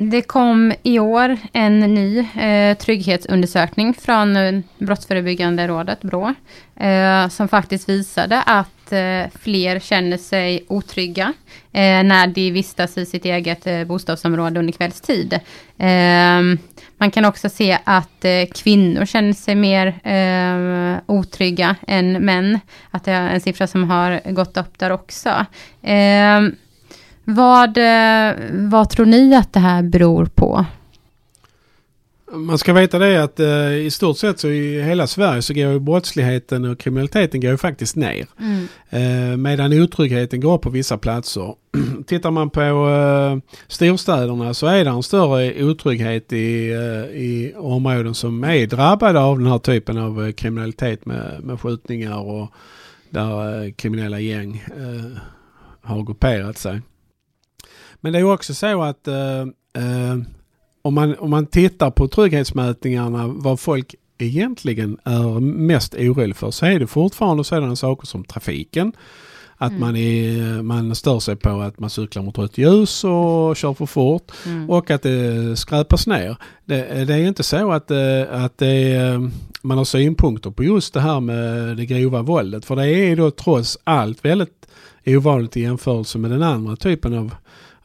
det 0.00 0.22
kom 0.22 0.72
i 0.82 0.98
år 0.98 1.36
en 1.52 1.80
ny 1.80 2.18
eh, 2.18 2.76
trygghetsundersökning 2.76 3.94
från 3.94 4.36
eh, 4.36 4.60
Brottsförebyggande 4.78 5.68
rådet, 5.68 6.00
BRÅ, 6.00 6.34
eh, 6.76 7.28
som 7.28 7.48
faktiskt 7.48 7.88
visade 7.88 8.42
att 8.42 8.92
eh, 8.92 9.38
fler 9.40 9.80
känner 9.80 10.16
sig 10.16 10.64
otrygga 10.68 11.32
eh, 11.72 12.02
när 12.02 12.26
de 12.26 12.50
vistas 12.50 12.98
i 12.98 13.06
sitt 13.06 13.24
eget 13.24 13.66
eh, 13.66 13.84
bostadsområde 13.84 14.60
under 14.60 14.72
kvällstid. 14.72 15.32
Eh, 15.78 16.40
man 16.98 17.10
kan 17.12 17.24
också 17.24 17.48
se 17.48 17.78
att 17.84 18.24
eh, 18.24 18.46
kvinnor 18.54 19.04
känner 19.04 19.32
sig 19.32 19.54
mer 19.54 19.86
eh, 19.86 21.00
otrygga 21.06 21.76
än 21.86 22.12
män, 22.24 22.60
att 22.90 23.04
det 23.04 23.12
är 23.12 23.30
en 23.30 23.40
siffra 23.40 23.66
som 23.66 23.90
har 23.90 24.32
gått 24.32 24.56
upp 24.56 24.78
där 24.78 24.90
också. 24.90 25.46
Vad, 27.30 27.78
eh, 27.78 28.34
vad 28.50 28.90
tror 28.90 29.06
ni 29.06 29.34
att 29.34 29.52
det 29.52 29.60
här 29.60 29.82
beror 29.82 30.26
på? 30.26 30.64
Man 32.32 32.58
ska 32.58 32.72
veta 32.72 32.98
det 32.98 33.22
att 33.22 33.40
eh, 33.40 33.72
i 33.72 33.90
stort 33.90 34.18
sett 34.18 34.40
så 34.40 34.48
i 34.48 34.82
hela 34.82 35.06
Sverige 35.06 35.42
så 35.42 35.54
går 35.54 35.72
ju 35.72 35.78
brottsligheten 35.78 36.64
och 36.64 36.78
kriminaliteten 36.78 37.40
går 37.40 37.50
ju 37.50 37.56
faktiskt 37.56 37.96
ner. 37.96 38.26
Mm. 38.40 38.68
Eh, 38.90 39.36
medan 39.36 39.72
otryggheten 39.72 40.40
går 40.40 40.58
på 40.58 40.70
vissa 40.70 40.98
platser. 40.98 41.54
Tittar 42.06 42.30
man 42.30 42.50
på 42.50 42.60
eh, 42.60 43.52
storstäderna 43.66 44.54
så 44.54 44.66
är 44.66 44.84
det 44.84 44.90
en 44.90 45.02
större 45.02 45.64
otrygghet 45.64 46.32
i, 46.32 46.70
eh, 46.70 47.20
i 47.20 47.54
områden 47.56 48.14
som 48.14 48.44
är 48.44 48.66
drabbade 48.66 49.20
av 49.20 49.38
den 49.38 49.46
här 49.46 49.58
typen 49.58 49.98
av 49.98 50.26
eh, 50.26 50.32
kriminalitet 50.32 51.06
med, 51.06 51.40
med 51.42 51.60
skjutningar 51.60 52.18
och 52.18 52.52
där 53.10 53.64
eh, 53.64 53.72
kriminella 53.72 54.20
gäng 54.20 54.64
har 55.82 56.02
grupperat 56.02 56.58
sig. 56.58 56.80
Men 58.00 58.12
det 58.12 58.18
är 58.18 58.32
också 58.32 58.54
så 58.54 58.82
att 58.82 59.08
eh, 59.08 59.40
eh, 59.72 60.18
om, 60.82 60.94
man, 60.94 61.18
om 61.18 61.30
man 61.30 61.46
tittar 61.46 61.90
på 61.90 62.08
trygghetsmätningarna 62.08 63.26
vad 63.26 63.60
folk 63.60 63.94
egentligen 64.18 64.98
är 65.04 65.40
mest 65.40 65.94
orolig 65.94 66.36
för 66.36 66.50
så 66.50 66.66
är 66.66 66.78
det 66.78 66.86
fortfarande 66.86 67.44
sådana 67.44 67.76
saker 67.76 68.06
som 68.06 68.24
trafiken. 68.24 68.92
att 69.56 69.70
mm. 69.70 69.80
man, 69.80 69.96
är, 69.96 70.62
man 70.62 70.94
stör 70.94 71.18
sig 71.18 71.36
på 71.36 71.60
att 71.60 71.78
man 71.78 71.90
cyklar 71.90 72.22
mot 72.22 72.38
rött 72.38 72.58
ljus 72.58 73.04
och 73.04 73.56
kör 73.56 73.74
för 73.74 73.86
fort 73.86 74.32
mm. 74.46 74.70
och 74.70 74.90
att 74.90 75.02
det 75.02 75.56
skräpas 75.58 76.06
ner. 76.06 76.36
Det, 76.64 77.04
det, 77.04 77.14
är 77.14 77.26
inte 77.26 77.42
så 77.42 77.72
att, 77.72 77.90
eh, 77.90 78.22
att 78.44 78.58
det, 78.58 78.98
man 79.62 79.78
har 79.78 79.84
synpunkter 79.84 80.50
på 80.50 80.64
just 80.64 80.94
det 80.94 81.00
här 81.00 81.20
med 81.20 81.76
det 81.76 81.86
grova 81.86 82.22
våldet. 82.22 82.64
För 82.64 82.76
det 82.76 82.88
är 82.88 83.16
då 83.16 83.30
trots 83.30 83.78
allt 83.84 84.24
väldigt 84.24 84.66
ovanligt 85.06 85.56
i 85.56 85.60
jämförelse 85.60 86.18
med 86.18 86.30
den 86.30 86.42
andra 86.42 86.76
typen 86.76 87.18
av 87.18 87.34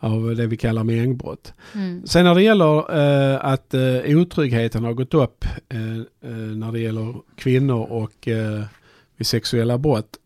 av 0.03 0.35
det 0.35 0.47
vi 0.47 0.57
kallar 0.57 0.83
mängdbrott. 0.83 1.53
Mm. 1.75 2.07
Sen 2.07 2.25
när 2.25 2.35
det 2.35 2.41
gäller 2.41 2.97
eh, 3.33 3.45
att 3.45 3.73
eh, 3.73 4.17
otryggheten 4.17 4.83
har 4.83 4.93
gått 4.93 5.13
upp 5.13 5.45
eh, 5.69 5.97
eh 6.29 6.37
när 6.55 6.71
det 6.71 6.79
gäller 6.79 7.15
kvinnor 7.35 7.91
och 7.91 8.27
eh, 8.27 8.63
vid 9.17 9.27
sexuella 9.27 9.77
brott. 9.77 10.17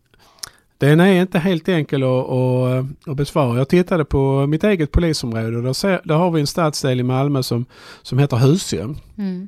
Den 0.78 1.00
är 1.00 1.22
inte 1.22 1.40
helt 1.40 1.70
enkel 1.70 2.04
att, 2.04 2.10
att, 2.10 2.86
att 3.08 3.18
besvara. 3.18 3.58
Jag 3.58 3.70
tittade 3.70 4.06
på 4.06 4.48
mitt 4.48 4.64
eget 4.64 4.92
polisområde 4.92 5.58
och 5.58 5.64
där, 5.64 5.74
ser, 5.74 6.02
där 6.04 6.16
har 6.16 6.32
vi 6.32 6.42
en 6.42 6.48
stadsdel 6.48 7.00
i 7.00 7.04
Malmö 7.04 7.44
som, 7.44 7.66
som 8.02 8.20
heter 8.20 8.38
Husum. 8.38 8.98
Mm. 9.18 9.48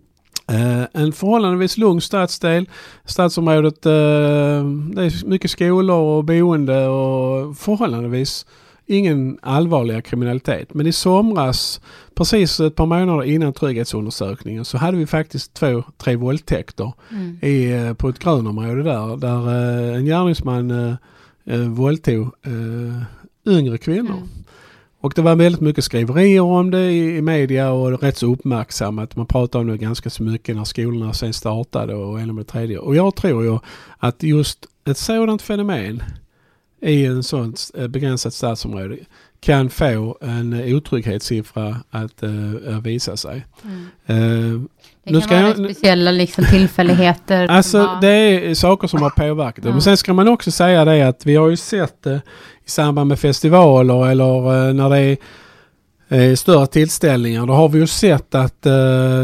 Uh, 0.51 0.85
en 0.93 1.11
förhållandevis 1.11 1.77
lugn 1.77 2.01
stadsdel. 2.01 2.69
Stadsområdet, 3.05 3.85
uh, 3.85 3.91
det 4.93 5.03
är 5.03 5.25
mycket 5.25 5.51
skolor 5.51 5.97
och 5.97 6.23
boende 6.23 6.87
och 6.87 7.57
förhållandevis 7.57 8.45
ingen 8.89 9.39
allvarligare 9.41 10.01
kriminalitet. 10.01 10.73
Men 10.73 10.87
i 10.87 10.91
somras, 10.91 11.81
precis 12.15 12.59
ett 12.59 12.75
par 12.75 12.85
månader 12.85 13.23
innan 13.23 13.53
trygghetsundersökningen, 13.53 14.65
så 14.65 14.77
hade 14.77 14.97
vi 14.97 15.05
faktiskt 15.05 15.53
två, 15.53 15.83
tre 15.97 16.15
våldtäkter 16.15 16.93
mm. 17.11 17.39
i, 17.41 17.71
eh, 17.71 17.93
på 17.93 18.09
ett 18.09 18.19
grönområde 18.19 18.83
där. 18.83 19.17
Där 19.17 19.47
uh, 19.47 19.97
en 19.97 20.05
gärningsman 20.05 20.71
uh, 20.71 20.95
uh, 21.51 21.69
våldtog 21.69 22.31
uh, 22.47 23.01
yngre 23.47 23.77
kvinnor. 23.77 24.17
Mm. 24.17 24.27
Och 25.01 25.13
det 25.15 25.21
var 25.21 25.35
väldigt 25.35 25.61
mycket 25.61 25.83
skriverier 25.83 26.41
om 26.41 26.71
det 26.71 26.91
i, 26.91 27.17
i 27.17 27.21
media 27.21 27.71
och 27.71 28.01
rätt 28.01 28.17
så 28.17 28.33
uppmärksammat. 28.33 29.15
Man 29.15 29.25
pratade 29.25 29.61
om 29.61 29.67
det 29.67 29.77
ganska 29.77 30.09
så 30.09 30.23
mycket 30.23 30.55
när 30.55 30.63
skolorna 30.63 31.13
sen 31.13 31.33
startade 31.33 31.95
och 31.95 32.19
en 32.19 32.35
med 32.35 32.45
det 32.45 32.51
tredje. 32.51 32.77
Och 32.77 32.95
jag 32.95 33.15
tror 33.15 33.43
ju 33.43 33.59
att 33.97 34.23
just 34.23 34.65
ett 34.85 34.97
sådant 34.97 35.41
fenomen 35.41 36.03
i 36.81 37.05
en 37.05 37.23
sån 37.23 37.55
eh, 37.77 37.87
begränsat 37.87 38.33
stadsområde 38.33 38.97
kan 39.41 39.69
få 39.69 40.17
en 40.21 40.75
otrygghetssiffra 40.75 41.75
att 41.89 42.23
uh, 42.23 42.79
visa 42.81 43.17
sig. 43.17 43.45
Mm. 43.63 44.53
Uh, 44.53 44.61
det 45.03 45.13
nu 45.13 45.21
kan 45.21 45.43
vara 45.43 45.47
jag, 45.47 45.55
speciella 45.55 46.11
liksom, 46.11 46.45
tillfälligheter. 46.45 47.47
Alltså 47.47 47.97
det 48.01 48.07
är 48.09 48.53
saker 48.53 48.87
som 48.87 49.01
har 49.01 49.09
påverkat 49.09 49.63
det. 49.63 49.71
Men 49.71 49.81
sen 49.81 49.97
ska 49.97 50.13
man 50.13 50.27
också 50.27 50.51
säga 50.51 50.85
det 50.85 51.07
att 51.07 51.25
vi 51.25 51.35
har 51.35 51.49
ju 51.49 51.57
sett 51.57 52.03
det 52.03 52.21
i 52.65 52.69
samband 52.69 53.07
med 53.07 53.19
festivaler 53.19 54.09
eller 54.09 54.67
uh, 54.67 54.73
när 54.73 54.89
det 54.89 54.97
är 54.99 55.17
eh, 56.29 56.35
större 56.35 56.67
tillställningar. 56.67 57.45
Då 57.45 57.53
har 57.53 57.69
vi 57.69 57.79
ju 57.79 57.87
sett 57.87 58.35
att 58.35 58.61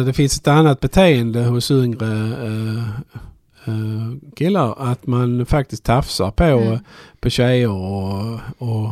det 0.06 0.14
finns 0.16 0.38
ett 0.38 0.48
annat 0.48 0.80
beteende 0.80 1.44
hos 1.44 1.72
yngre 1.72 2.06
uh, 2.06 2.84
killar 4.36 4.76
att 4.78 5.08
man 5.08 5.46
faktiskt 5.46 5.84
tafsar 5.84 6.32
på, 6.32 6.44
mm. 6.44 6.80
på 7.20 7.30
tjejer 7.30 7.70
och, 7.70 8.40
och 8.58 8.92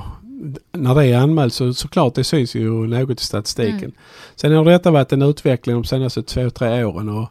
när 0.71 0.95
det 0.95 1.05
är 1.05 1.17
anmält 1.17 1.53
så 1.53 1.73
såklart 1.73 2.15
det 2.15 2.23
syns 2.23 2.55
ju 2.55 2.87
något 2.87 3.21
i 3.21 3.23
statistiken. 3.23 3.77
Mm. 3.77 3.93
Sen 4.35 4.51
har 4.51 4.65
detta 4.65 4.91
varit 4.91 5.13
en 5.13 5.21
utveckling 5.21 5.75
de 5.75 5.83
senaste 5.83 6.23
två, 6.23 6.49
tre 6.49 6.83
åren 6.83 7.09
och 7.09 7.29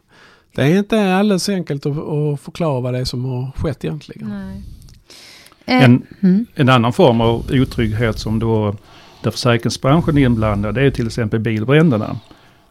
det 0.55 0.61
är 0.61 0.77
inte 0.77 1.15
alldeles 1.15 1.49
enkelt 1.49 1.85
att, 1.85 1.97
att 1.97 2.39
förklara 2.39 2.79
vad 2.79 2.93
det 2.93 2.99
är 2.99 3.05
som 3.05 3.25
har 3.25 3.51
skett 3.55 3.85
egentligen. 3.85 4.29
Nej. 4.29 4.63
En, 5.65 6.05
mm. 6.21 6.45
en 6.55 6.69
annan 6.69 6.93
form 6.93 7.21
av 7.21 7.45
otrygghet 7.51 8.19
som 8.19 8.39
då 8.39 8.75
där 9.23 9.31
försäkringsbranschen 9.31 10.17
är 10.17 10.21
inblandad 10.21 10.75
det 10.75 10.81
är 10.81 10.91
till 10.91 11.07
exempel 11.07 11.39
bilbränderna. 11.39 12.19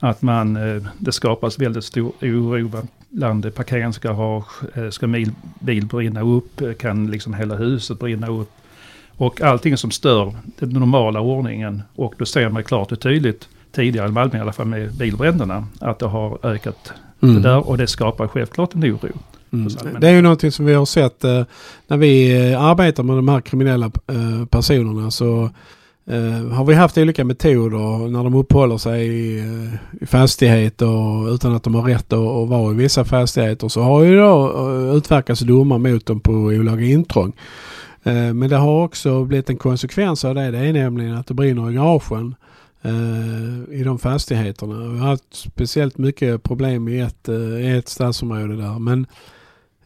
Att 0.04 0.22
man, 0.22 0.56
eh, 0.56 0.82
det 0.98 1.12
skapas 1.12 1.58
väldigt 1.58 1.84
stor 1.84 2.12
oro 2.20 2.70
bland 3.08 3.54
parkeringen 3.54 3.92
ska 3.92 4.10
ha, 4.10 4.44
eh, 4.74 4.90
ska 4.90 5.06
min 5.06 5.34
bil 5.60 5.86
brinna 5.86 6.22
upp, 6.22 6.60
eh, 6.60 6.72
kan 6.72 7.10
liksom 7.10 7.34
hela 7.34 7.56
huset 7.56 7.98
brinna 7.98 8.26
upp. 8.26 8.50
Och 9.16 9.40
allting 9.40 9.76
som 9.76 9.90
stör 9.90 10.34
den 10.58 10.68
normala 10.68 11.20
ordningen. 11.20 11.82
Och 11.96 12.14
då 12.18 12.26
ser 12.26 12.48
man 12.48 12.64
klart 12.64 12.92
och 12.92 13.00
tydligt, 13.00 13.48
tidigare 13.72 14.08
i 14.08 14.12
Malmö 14.12 14.38
i 14.38 14.40
alla 14.40 14.52
fall 14.52 14.66
med 14.66 14.92
bilbränderna, 14.92 15.66
att 15.80 15.98
det 15.98 16.06
har 16.06 16.38
ökat 16.42 16.92
mm. 17.20 17.34
det 17.34 17.40
där 17.40 17.68
och 17.68 17.78
det 17.78 17.86
skapar 17.86 18.28
självklart 18.28 18.74
en 18.74 18.84
oro. 18.84 19.12
Mm. 19.52 19.68
Det 20.00 20.08
är 20.08 20.14
ju 20.14 20.22
någonting 20.22 20.52
som 20.52 20.64
vi 20.64 20.74
har 20.74 20.86
sett 20.86 21.24
eh, 21.24 21.44
när 21.86 21.96
vi 21.96 22.42
eh, 22.50 22.62
arbetar 22.62 23.02
med 23.02 23.16
de 23.16 23.28
här 23.28 23.40
kriminella 23.40 23.86
eh, 23.86 24.46
personerna 24.50 25.10
så 25.10 25.50
Uh, 26.10 26.48
har 26.52 26.64
vi 26.64 26.74
haft 26.74 26.98
olika 26.98 27.24
metoder 27.24 28.08
när 28.08 28.24
de 28.24 28.34
uppehåller 28.34 28.78
sig 28.78 29.06
i, 29.06 29.38
eh, 29.38 30.02
i 30.02 30.06
fastigheter 30.06 31.34
utan 31.34 31.54
att 31.54 31.62
de 31.62 31.74
har 31.74 31.82
rätt 31.82 32.12
att, 32.12 32.18
att 32.18 32.48
vara 32.48 32.72
i 32.72 32.76
vissa 32.76 33.04
fastigheter 33.04 33.68
så 33.68 33.82
har 33.82 34.02
ju 34.02 34.16
då 34.16 34.52
eh, 34.56 34.96
utverkats 34.96 35.40
domar 35.40 35.78
mot 35.78 36.06
dem 36.06 36.20
på 36.20 36.32
olaga 36.32 36.84
intrång. 36.84 37.32
Uh, 38.06 38.32
men 38.32 38.50
det 38.50 38.56
har 38.56 38.84
också 38.84 39.24
blivit 39.24 39.50
en 39.50 39.56
konsekvens 39.56 40.24
av 40.24 40.34
det. 40.34 40.50
Det 40.50 40.58
är 40.58 40.72
nämligen 40.72 41.14
att 41.16 41.26
det 41.26 41.34
brinner 41.34 41.70
i 41.70 41.74
garagen 41.74 42.34
i 43.70 43.82
de 43.84 43.98
fastigheterna. 43.98 44.88
Vi 44.88 44.98
har 44.98 45.06
haft 45.06 45.34
speciellt 45.34 45.98
mycket 45.98 46.42
problem 46.42 46.88
i 46.88 47.00
ett, 47.00 47.28
i 47.60 47.76
ett 47.78 47.88
stadsområde 47.88 48.56
där. 48.56 48.78
Men 48.78 49.06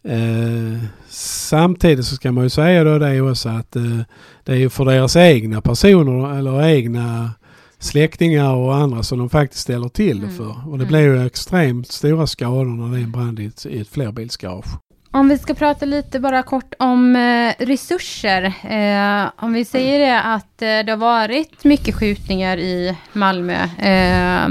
Eh, 0.06 0.78
samtidigt 1.08 2.06
så 2.06 2.14
ska 2.14 2.32
man 2.32 2.44
ju 2.44 2.50
säga 2.50 2.84
då 2.84 2.98
det 2.98 3.20
också 3.20 3.48
att 3.48 3.76
eh, 3.76 4.00
det 4.44 4.52
är 4.52 4.56
ju 4.56 4.70
för 4.70 4.84
deras 4.84 5.16
egna 5.16 5.60
personer 5.60 6.38
eller 6.38 6.66
egna 6.66 7.30
släktingar 7.78 8.54
och 8.54 8.76
andra 8.76 9.02
som 9.02 9.18
de 9.18 9.30
faktiskt 9.30 9.62
ställer 9.62 9.88
till 9.88 10.20
det 10.20 10.26
mm. 10.26 10.36
för. 10.36 10.68
Och 10.70 10.78
det 10.78 10.84
mm. 10.84 10.88
blir 10.88 11.00
ju 11.00 11.26
extremt 11.26 11.92
stora 11.92 12.26
skador 12.26 12.64
när 12.64 12.96
det 12.96 13.00
är 13.00 13.04
en 13.04 13.12
brand 13.12 13.40
i 13.40 13.46
ett, 13.46 13.66
i 13.66 13.80
ett 13.80 13.88
flerbilsgarage. 13.88 14.66
Om 15.10 15.28
vi 15.28 15.38
ska 15.38 15.54
prata 15.54 15.86
lite 15.86 16.20
bara 16.20 16.42
kort 16.42 16.74
om 16.78 17.16
eh, 17.16 17.66
resurser. 17.66 18.42
Eh, 18.44 19.30
om 19.36 19.52
vi 19.52 19.64
säger 19.64 19.98
det 19.98 20.22
att 20.22 20.62
eh, 20.62 20.66
det 20.66 20.92
har 20.92 20.96
varit 20.96 21.64
mycket 21.64 21.94
skjutningar 21.94 22.58
i 22.58 22.96
Malmö. 23.12 23.62
Eh, 23.78 24.48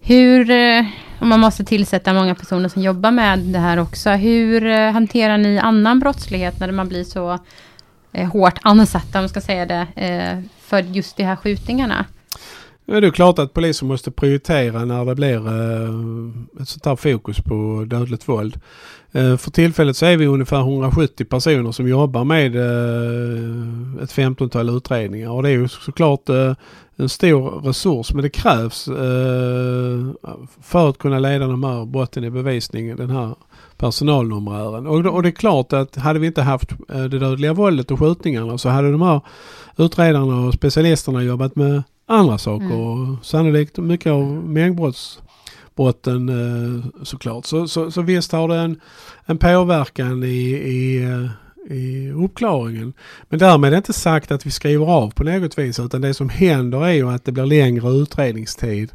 hur, 0.00 0.50
eh, 0.50 0.84
och 1.24 1.28
man 1.28 1.40
måste 1.40 1.64
tillsätta 1.64 2.12
många 2.12 2.34
personer 2.34 2.68
som 2.68 2.82
jobbar 2.82 3.10
med 3.10 3.38
det 3.38 3.58
här 3.58 3.78
också. 3.78 4.10
Hur 4.10 4.66
eh, 4.66 4.90
hanterar 4.90 5.38
ni 5.38 5.58
annan 5.58 6.00
brottslighet 6.00 6.60
när 6.60 6.72
man 6.72 6.88
blir 6.88 7.04
så 7.04 7.38
eh, 8.12 8.28
hårt 8.28 8.58
ansatta, 8.62 9.18
om 9.18 9.22
man 9.22 9.28
ska 9.28 9.40
säga 9.40 9.66
det, 9.66 9.86
eh, 9.96 10.40
för 10.60 10.78
just 10.78 11.16
de 11.16 11.22
här 11.24 11.36
skjutningarna? 11.36 12.04
Ja, 12.84 13.00
det 13.00 13.06
är 13.06 13.10
klart 13.10 13.38
att 13.38 13.52
polisen 13.52 13.88
måste 13.88 14.10
prioritera 14.10 14.84
när 14.84 15.04
det 15.04 15.14
blir 15.14 15.46
eh, 15.46 16.62
ett 16.62 16.68
sånt 16.68 16.84
här 16.84 16.96
fokus 16.96 17.40
på 17.40 17.84
dödligt 17.86 18.28
våld. 18.28 18.60
Eh, 19.14 19.36
för 19.36 19.50
tillfället 19.50 19.96
så 19.96 20.06
är 20.06 20.16
vi 20.16 20.26
ungefär 20.26 20.60
170 20.60 21.24
personer 21.24 21.72
som 21.72 21.88
jobbar 21.88 22.24
med 22.24 22.56
eh, 22.56 24.02
ett 24.02 24.12
15-tal 24.12 24.76
utredningar 24.76 25.30
och 25.30 25.42
det 25.42 25.48
är 25.48 25.52
ju 25.52 25.68
såklart 25.68 26.28
eh, 26.28 26.52
en 26.96 27.08
stor 27.08 27.62
resurs 27.64 28.14
men 28.14 28.22
det 28.22 28.30
krävs 28.30 28.84
för 30.62 30.88
att 30.88 30.98
kunna 30.98 31.18
leda 31.18 31.46
de 31.46 31.64
här 31.64 31.84
brotten 31.84 32.24
i 32.24 32.30
bevisning, 32.30 32.96
den 32.96 33.10
här 33.10 33.34
personalnumerären. 33.76 34.86
Och, 34.86 35.22
det 35.22 35.28
är 35.28 35.30
klart 35.30 35.72
att 35.72 35.96
hade 35.96 36.18
vi 36.18 36.26
inte 36.26 36.42
haft 36.42 36.70
det 36.88 37.18
dödliga 37.18 37.52
våldet 37.52 37.90
och 37.90 37.98
skjutningarna 37.98 38.58
så 38.58 38.68
hade 38.68 38.92
de 38.92 39.02
här 39.02 39.20
utredarna 39.76 40.46
och 40.46 40.54
specialisterna 40.54 41.22
jobbat 41.22 41.56
med 41.56 41.82
andra 42.06 42.38
saker 42.38 42.66
mm. 42.66 42.80
och 42.80 43.24
sannolikt 43.24 43.78
mycket 43.78 44.12
av 44.12 44.24
mängdbrottsbrotten 44.26 45.23
brotten 45.76 46.28
eh, 46.28 47.02
såklart. 47.02 47.46
Så, 47.46 47.68
så, 47.68 47.90
så 47.90 48.02
visst 48.02 48.32
har 48.32 48.48
det 48.48 48.56
en, 48.56 48.80
en 49.26 49.38
påverkan 49.38 50.24
i, 50.24 50.50
i 50.52 51.04
eh, 51.04 51.30
i 51.70 52.10
uppklaringen. 52.10 52.92
Men 53.28 53.38
därmed 53.38 53.68
är 53.68 53.70
det 53.70 53.76
inte 53.76 53.92
sagt 53.92 54.30
att 54.30 54.46
vi 54.46 54.50
skriver 54.50 54.86
av 54.86 55.10
på 55.10 55.24
något 55.24 55.58
vis 55.58 55.80
utan 55.80 56.00
det 56.00 56.14
som 56.14 56.28
händer 56.28 56.86
är 56.86 56.92
ju 56.92 57.10
att 57.10 57.24
det 57.24 57.32
blir 57.32 57.46
längre 57.46 57.90
utredningstid 57.90 58.92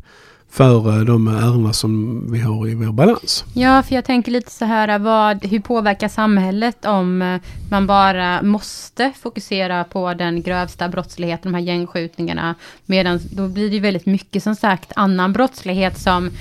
för 0.52 0.98
eh, 0.98 1.06
de 1.06 1.28
ärenden 1.28 1.74
som 1.74 2.24
vi 2.32 2.40
har 2.40 2.68
i 2.68 2.76
vår 2.76 2.92
balans. 2.92 3.46
Ja, 3.54 3.84
för 3.84 3.96
jag 3.96 4.06
tänker 4.06 4.32
lite 4.32 4.52
så 4.52 4.66
här, 4.66 5.00
vad, 5.00 5.46
hur 5.46 5.60
påverkar 5.60 6.08
samhället 6.08 6.86
om 6.86 7.40
man 7.70 7.88
bara 7.88 8.42
måste 8.42 9.12
fokusera 9.22 9.84
på 9.84 10.14
den 10.14 10.42
grövsta 10.42 10.90
brottsligheten, 10.90 11.52
de 11.52 11.58
här 11.58 11.66
gängskjutningarna, 11.66 12.56
medan 12.86 13.20
då 13.32 13.48
blir 13.48 13.72
det 13.72 13.80
väldigt 13.80 14.06
mycket 14.06 14.44
som 14.44 14.56
sagt 14.56 14.92
annan 14.96 15.34
brottslighet 15.34 16.00
som 16.00 16.32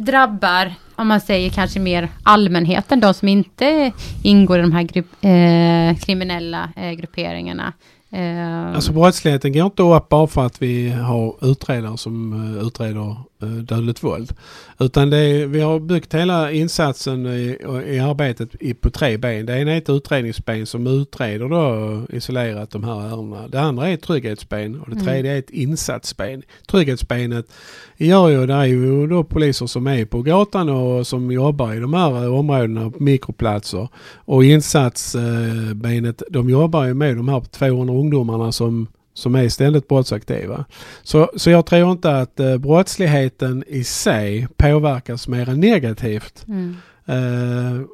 drabbar, 0.00 0.74
om 0.96 1.08
man 1.08 1.20
säger 1.20 1.50
kanske 1.50 1.80
mer 1.80 2.08
allmänheten, 2.22 3.00
de 3.00 3.14
som 3.14 3.28
inte 3.28 3.92
ingår 4.22 4.58
i 4.58 4.62
de 4.62 4.72
här 4.72 4.82
grupp, 4.82 5.12
eh, 5.20 6.04
kriminella 6.06 6.68
eh, 6.76 6.90
grupperingarna. 6.90 7.72
Eh, 8.12 8.74
alltså 8.74 8.92
brottsligheten 8.92 9.52
går 9.52 9.66
inte 9.66 9.82
upp 9.82 10.08
bara 10.08 10.26
för 10.26 10.46
att 10.46 10.62
vi 10.62 10.90
har 10.90 11.36
utredare 11.40 11.98
som 11.98 12.32
uh, 12.32 12.66
utreder 12.66 13.16
uh, 13.42 13.48
dödligt 13.48 14.02
våld. 14.02 14.32
Utan 14.78 15.10
det 15.10 15.16
är, 15.16 15.46
vi 15.46 15.60
har 15.60 15.80
byggt 15.80 16.14
hela 16.14 16.52
insatsen 16.52 17.26
i, 17.26 17.58
i 17.86 17.98
arbetet 17.98 18.48
i, 18.60 18.74
på 18.74 18.90
tre 18.90 19.16
ben. 19.16 19.46
Det 19.46 19.58
ena 19.58 19.72
är 19.72 19.78
ett 19.78 19.88
utredningsben 19.88 20.66
som 20.66 20.86
utreder 20.86 21.48
då 21.48 22.02
isolerat 22.16 22.70
de 22.70 22.84
här 22.84 23.00
ärendena. 23.00 23.48
Det 23.48 23.60
andra 23.60 23.88
är 23.88 23.94
ett 23.94 24.02
trygghetsben 24.02 24.80
och 24.80 24.86
det 24.90 24.96
mm. 24.96 25.06
tredje 25.06 25.32
är 25.32 25.38
ett 25.38 25.50
insatsben. 25.50 26.42
Trygghetsbenet 26.70 27.46
gör 27.96 28.28
ju, 28.28 28.46
det 28.46 28.54
är 28.54 28.64
ju 28.64 29.06
då 29.06 29.24
poliser 29.24 29.66
som 29.66 29.86
är 29.86 30.04
på 30.04 30.22
gatan 30.22 30.68
och 30.68 31.06
som 31.06 31.30
jobbar 31.30 31.74
i 31.74 31.80
de 31.80 31.94
här 31.94 32.30
områdena 32.30 32.90
på 32.90 33.02
mikroplatser. 33.02 33.88
Och 34.14 34.44
insatsbenet, 34.44 36.22
de 36.30 36.50
jobbar 36.50 36.84
ju 36.84 36.94
med 36.94 37.16
de 37.16 37.28
här 37.28 37.40
200 37.40 37.99
ungdomarna 38.00 38.52
som 38.52 38.86
som 39.14 39.34
är 39.34 39.48
ständigt 39.48 39.88
brottsaktiva. 39.88 40.64
Så, 41.02 41.30
så 41.36 41.50
jag 41.50 41.66
tror 41.66 41.92
inte 41.92 42.18
att 42.18 42.40
eh, 42.40 42.56
brottsligheten 42.56 43.64
i 43.66 43.84
sig 43.84 44.48
påverkas 44.56 45.28
mer 45.28 45.48
än 45.48 45.60
negativt. 45.60 46.44
Mm. 46.48 46.76
Eh, 47.06 47.86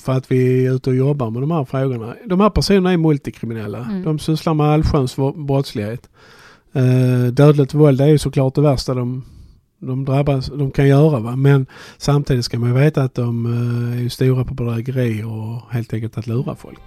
för 0.00 0.12
att 0.12 0.32
vi 0.32 0.66
är 0.66 0.74
ute 0.74 0.90
och 0.90 0.96
jobbar 0.96 1.30
med 1.30 1.42
de 1.42 1.50
här 1.50 1.64
frågorna. 1.64 2.14
De 2.26 2.40
här 2.40 2.50
personerna 2.50 2.92
är 2.92 2.96
multikriminella. 2.96 3.78
Mm. 3.78 4.02
De 4.02 4.18
sysslar 4.18 4.54
med 4.54 4.66
allsköns 4.66 5.16
brottslighet. 5.34 6.08
Eh, 6.72 7.32
dödligt 7.32 7.74
våld 7.74 8.00
är 8.00 8.06
ju 8.06 8.18
såklart 8.18 8.54
det 8.54 8.60
värsta 8.60 8.94
de, 8.94 9.24
de 9.78 10.04
drabbas, 10.04 10.46
de 10.46 10.70
kan 10.70 10.88
göra. 10.88 11.20
Va? 11.20 11.36
Men 11.36 11.66
samtidigt 11.98 12.44
ska 12.44 12.58
man 12.58 12.74
veta 12.74 13.02
att 13.02 13.14
de 13.14 13.46
eh, 13.46 14.04
är 14.04 14.08
stora 14.08 14.44
på 14.44 14.54
bedrägeri 14.54 15.22
och 15.22 15.72
helt 15.72 15.92
enkelt 15.92 16.18
att 16.18 16.26
lura 16.26 16.54
folk. 16.54 16.78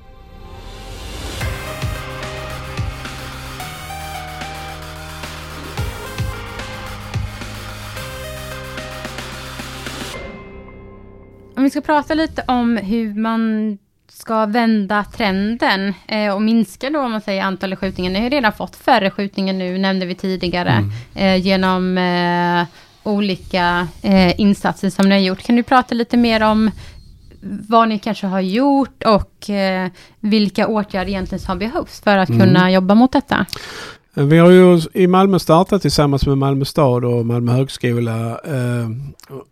Om 11.62 11.64
vi 11.64 11.70
ska 11.70 11.82
prata 11.82 12.14
lite 12.14 12.44
om 12.48 12.78
hur 12.78 13.14
man 13.14 13.78
ska 14.10 14.46
vända 14.46 15.06
trenden 15.18 15.94
eh, 16.08 16.34
och 16.34 16.42
minska 16.42 16.90
då 16.90 17.00
om 17.00 17.12
man 17.12 17.22
säger 17.22 17.44
antalet 17.44 17.80
skjutningar. 17.80 18.12
Ni 18.12 18.22
har 18.22 18.30
redan 18.30 18.54
fått 18.54 18.76
färre 18.76 19.12
skjutningar 19.12 19.54
nu, 19.54 19.78
nämnde 19.78 20.06
vi 20.06 20.16
tidigare, 20.16 20.72
mm. 20.72 20.92
eh, 21.16 21.46
genom 21.46 21.98
eh, 21.98 22.66
olika 23.04 23.88
eh, 24.02 24.40
insatser 24.40 24.90
som 24.90 25.10
ni 25.10 25.16
har 25.16 25.22
gjort. 25.22 25.44
Kan 25.44 25.56
du 25.56 25.64
prata 25.64 25.96
lite 25.96 26.18
mer 26.18 26.44
om 26.44 26.72
vad 27.70 27.90
ni 27.90 28.00
kanske 28.00 28.28
har 28.28 28.42
gjort 28.42 29.04
och 29.04 29.50
eh, 29.50 29.90
vilka 30.20 30.68
åtgärder 30.68 31.10
egentligen 31.10 31.40
som 31.40 31.60
behövs 31.60 32.02
för 32.02 32.18
att 32.18 32.30
mm. 32.30 32.42
kunna 32.42 32.72
jobba 32.72 32.96
mot 32.96 33.12
detta? 33.12 33.46
Vi 34.14 34.38
har 34.38 34.50
ju 34.50 34.82
i 34.94 35.08
Malmö 35.08 35.40
startat 35.40 35.82
tillsammans 35.82 36.26
med 36.26 36.38
Malmö 36.38 36.66
stad 36.66 37.06
och 37.06 37.26
Malmö 37.26 37.52
högskola 37.52 38.40
eh, 38.40 38.90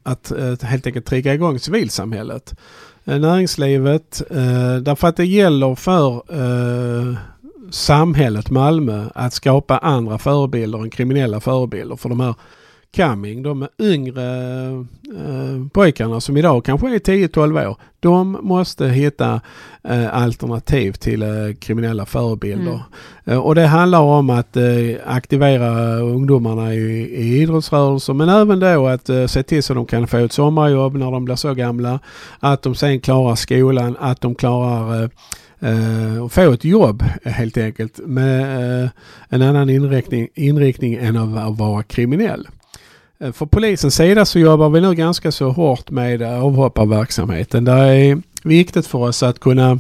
att 0.04 0.32
eh, 0.32 0.60
helt 0.62 0.88
enkelt 0.88 1.06
trigga 1.06 1.34
igång 1.34 1.60
civilsamhället. 1.60 2.56
Eh, 3.06 3.19
näringslivet, 3.19 4.22
eh, 4.30 4.76
därför 4.76 5.08
att 5.08 5.17
det 5.17 5.26
gäller 5.26 5.76
för 5.76 6.13
eh, 6.13 7.17
samhället 7.72 8.50
Malmö 8.50 9.06
att 9.15 9.34
skapa 9.34 9.78
andra 9.78 10.17
förebilder 10.17 10.80
än 10.80 10.89
kriminella 10.89 11.39
förebilder 11.39 11.95
för 11.95 12.10
de 12.10 12.19
här 12.19 12.36
coming, 12.95 13.43
de 13.43 13.67
yngre 13.80 14.25
eh, 15.17 15.67
pojkarna 15.73 16.21
som 16.21 16.38
idag 16.38 16.65
kanske 16.65 16.88
är 16.88 16.99
10-12 16.99 17.67
år, 17.67 17.78
de 17.99 18.38
måste 18.41 18.88
hitta 18.88 19.41
eh, 19.84 20.15
alternativ 20.15 20.91
till 20.91 21.21
eh, 21.21 21.30
kriminella 21.60 22.06
förebilder. 22.06 22.71
Mm. 22.71 22.82
Eh, 23.25 23.38
och 23.38 23.56
det 23.56 23.67
handlar 23.67 23.99
om 23.99 24.30
att 24.30 24.58
eh, 24.58 24.63
aktivera 25.06 25.95
ungdomarna 25.95 26.73
i, 26.73 26.80
i 27.15 27.41
idrottsrörelser 27.41 28.13
men 28.13 28.30
även 28.30 28.60
då 28.60 28.88
att 28.88 29.10
eh, 29.10 29.25
se 29.25 29.43
till 29.43 29.63
så 29.63 29.73
de 29.73 29.86
kan 29.86 30.08
få 30.08 30.17
ett 30.17 30.34
sommarjobb 30.34 30.95
när 30.95 31.12
de 31.12 31.25
blir 31.25 31.36
så 31.36 31.54
gamla. 31.54 31.99
Att 32.39 32.62
de 32.62 32.75
sen 32.75 32.99
klarar 32.99 33.36
skolan, 33.36 33.97
att 33.99 34.21
de 34.21 34.36
klarar 34.36 35.10
Uh, 35.63 36.23
och 36.23 36.32
få 36.32 36.52
ett 36.52 36.63
jobb 36.63 37.04
helt 37.25 37.58
enkelt 37.58 37.99
med 38.06 38.89
en 39.30 39.41
annan 39.41 39.69
inriktning, 39.69 40.28
inriktning 40.36 40.93
än 40.95 41.17
att 41.17 41.58
vara 41.58 41.84
kriminell. 41.84 42.47
Eh, 43.23 43.32
för 43.32 43.45
polisens 43.45 43.95
sida 43.95 44.25
så 44.25 44.39
jobbar 44.39 44.69
vi 44.69 44.82
nu 44.82 44.93
ganska 44.93 45.32
så 45.32 45.49
hårt 45.49 45.89
med 45.89 46.21
avhopparverksamheten. 46.21 47.65
Det 47.65 47.71
är 47.71 48.21
viktigt 48.43 48.88
för 48.88 48.99
oss 48.99 49.23
att 49.23 49.39
kunna 49.39 49.79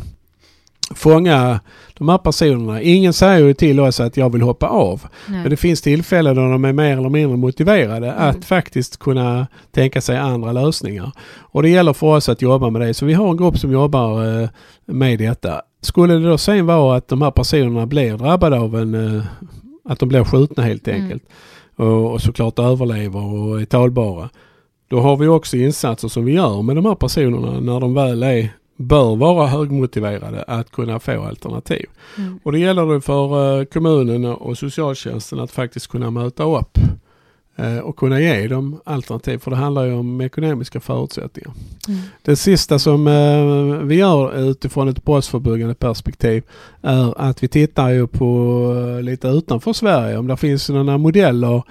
fånga 0.95 1.59
de 1.93 2.09
här 2.09 2.17
personerna. 2.17 2.81
Ingen 2.81 3.13
säger 3.13 3.47
ju 3.47 3.53
till 3.53 3.79
oss 3.79 3.99
att 3.99 4.17
jag 4.17 4.31
vill 4.31 4.41
hoppa 4.41 4.67
av. 4.67 5.01
Nej. 5.27 5.41
Men 5.41 5.49
det 5.49 5.57
finns 5.57 5.81
tillfällen 5.81 6.35
då 6.35 6.41
de 6.41 6.65
är 6.65 6.73
mer 6.73 6.97
eller 6.97 7.09
mindre 7.09 7.37
motiverade 7.37 8.11
mm. 8.11 8.29
att 8.29 8.45
faktiskt 8.45 8.99
kunna 8.99 9.47
tänka 9.71 10.01
sig 10.01 10.17
andra 10.17 10.51
lösningar. 10.51 11.11
Och 11.39 11.63
det 11.63 11.69
gäller 11.69 11.93
för 11.93 12.07
oss 12.07 12.29
att 12.29 12.41
jobba 12.41 12.69
med 12.69 12.81
det. 12.81 12.93
Så 12.93 13.05
vi 13.05 13.13
har 13.13 13.29
en 13.29 13.37
grupp 13.37 13.57
som 13.57 13.71
jobbar 13.71 14.41
eh, 14.41 14.49
med 14.85 15.19
detta. 15.19 15.61
Skulle 15.81 16.13
det 16.13 16.29
då 16.29 16.37
sen 16.37 16.65
vara 16.65 16.97
att 16.97 17.07
de 17.07 17.21
här 17.21 17.31
personerna 17.31 17.85
blir 17.85 18.17
drabbade 18.17 18.59
av 18.59 18.75
en, 18.75 19.17
eh, 19.17 19.23
att 19.85 19.99
de 19.99 20.09
blir 20.09 20.23
skjutna 20.23 20.63
helt 20.63 20.87
mm. 20.87 21.01
enkelt. 21.01 21.23
Mm 21.23 21.35
och, 21.79 22.11
och 22.11 22.21
såklart 22.21 22.59
överlever 22.59 23.33
och 23.33 23.61
är 23.61 23.65
talbara. 23.65 24.29
Då 24.87 24.99
har 24.99 25.17
vi 25.17 25.27
också 25.27 25.57
insatser 25.57 26.07
som 26.07 26.25
vi 26.25 26.33
gör 26.33 26.61
med 26.61 26.75
de 26.75 26.85
här 26.85 26.95
personerna 26.95 27.59
när 27.59 27.79
de 27.79 27.93
väl 27.93 28.23
är 28.23 28.49
bör 28.77 29.15
vara 29.15 29.47
högmotiverade 29.47 30.43
att 30.43 30.71
kunna 30.71 30.99
få 30.99 31.23
alternativ. 31.23 31.85
Mm. 32.17 32.39
Och 32.43 32.51
det 32.51 32.59
gäller 32.59 32.93
det 32.93 33.01
för 33.01 33.59
eh, 33.59 33.65
kommunen 33.65 34.25
och 34.25 34.57
socialtjänsten 34.57 35.39
att 35.39 35.51
faktiskt 35.51 35.87
kunna 35.87 36.11
möta 36.11 36.43
upp 36.43 36.77
och 37.83 37.95
kunna 37.95 38.21
ge 38.21 38.47
dem 38.47 38.79
alternativ. 38.83 39.37
För 39.37 39.51
det 39.51 39.57
handlar 39.57 39.85
ju 39.85 39.93
om 39.93 40.21
ekonomiska 40.21 40.79
förutsättningar. 40.79 41.51
Mm. 41.87 41.99
Det 42.21 42.35
sista 42.35 42.79
som 42.79 43.07
eh, 43.07 43.85
vi 43.85 43.95
gör 43.95 44.49
utifrån 44.49 44.87
ett 44.87 45.05
brottsförebyggande 45.05 45.75
perspektiv 45.75 46.43
är 46.81 47.21
att 47.21 47.43
vi 47.43 47.47
tittar 47.47 47.89
ju 47.89 48.07
på 48.07 48.25
eh, 48.97 49.03
lite 49.03 49.27
utanför 49.27 49.73
Sverige 49.73 50.17
om 50.17 50.27
det 50.27 50.37
finns 50.37 50.69
några 50.69 50.97
modeller 50.97 51.63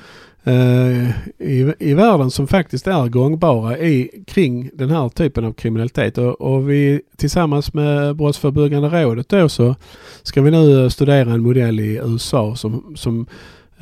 i, 1.39 1.73
i 1.79 1.95
världen 1.95 2.31
som 2.31 2.47
faktiskt 2.47 2.87
är 2.87 3.09
gångbara 3.09 3.79
i, 3.79 4.25
kring 4.27 4.71
den 4.75 4.91
här 4.91 5.09
typen 5.09 5.45
av 5.45 5.53
kriminalitet. 5.53 6.19
Och, 6.19 6.41
och 6.41 6.71
vi 6.71 7.01
tillsammans 7.17 7.75
med 7.75 8.17
Brottsförebyggande 8.17 8.89
rådet 8.89 9.29
då 9.29 9.49
så 9.49 9.75
ska 10.23 10.43
vi 10.43 10.51
nu 10.51 10.91
studera 10.91 11.31
en 11.31 11.43
modell 11.43 11.81
i 11.81 12.01
USA 12.05 12.57
som, 12.57 12.95
som 12.97 13.27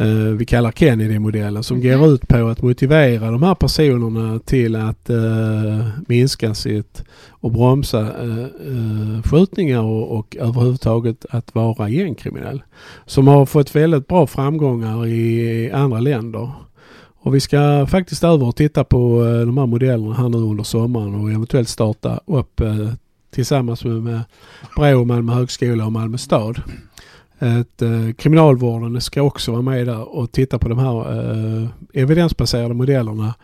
Uh, 0.00 0.32
vi 0.32 0.44
kallar 0.44 0.72
Kennedy-modellen 0.72 1.62
som 1.62 1.76
mm. 1.80 2.00
går 2.00 2.08
ut 2.08 2.28
på 2.28 2.48
att 2.48 2.62
motivera 2.62 3.30
de 3.30 3.42
här 3.42 3.54
personerna 3.54 4.38
till 4.38 4.76
att 4.76 5.10
uh, 5.10 5.88
minska 6.06 6.54
sitt 6.54 7.04
och 7.28 7.52
bromsa 7.52 8.24
uh, 8.24 9.22
skjutningar 9.22 9.82
och, 9.82 10.18
och 10.18 10.36
överhuvudtaget 10.40 11.26
att 11.30 11.54
vara 11.54 11.88
gängkriminell. 11.88 12.62
Som 13.06 13.28
har 13.28 13.46
fått 13.46 13.76
väldigt 13.76 14.08
bra 14.08 14.26
framgångar 14.26 15.06
i 15.06 15.70
andra 15.72 16.00
länder. 16.00 16.50
Och 17.20 17.34
vi 17.34 17.40
ska 17.40 17.86
faktiskt 17.90 18.24
över 18.24 18.46
och 18.46 18.56
titta 18.56 18.84
på 18.84 19.22
de 19.46 19.58
här 19.58 19.66
modellerna 19.66 20.14
här 20.14 20.28
nu 20.28 20.38
under 20.38 20.64
sommaren 20.64 21.14
och 21.14 21.30
eventuellt 21.30 21.68
starta 21.68 22.20
upp 22.26 22.60
tillsammans 23.30 23.84
med, 23.84 24.02
med 24.02 24.20
Brå, 24.76 25.04
Malmö 25.04 25.32
högskola 25.32 25.86
och 25.86 25.92
Malmö 25.92 26.18
stad 26.18 26.62
ett, 27.38 27.82
eh, 27.82 28.12
kriminalvården 28.18 29.00
ska 29.00 29.22
också 29.22 29.52
vara 29.52 29.62
med 29.62 29.86
där 29.86 30.16
och 30.16 30.32
titta 30.32 30.58
på 30.58 30.68
de 30.68 30.78
här 30.78 31.12
eh, 31.62 31.68
evidensbaserade 31.92 32.74
modellerna 32.74 33.34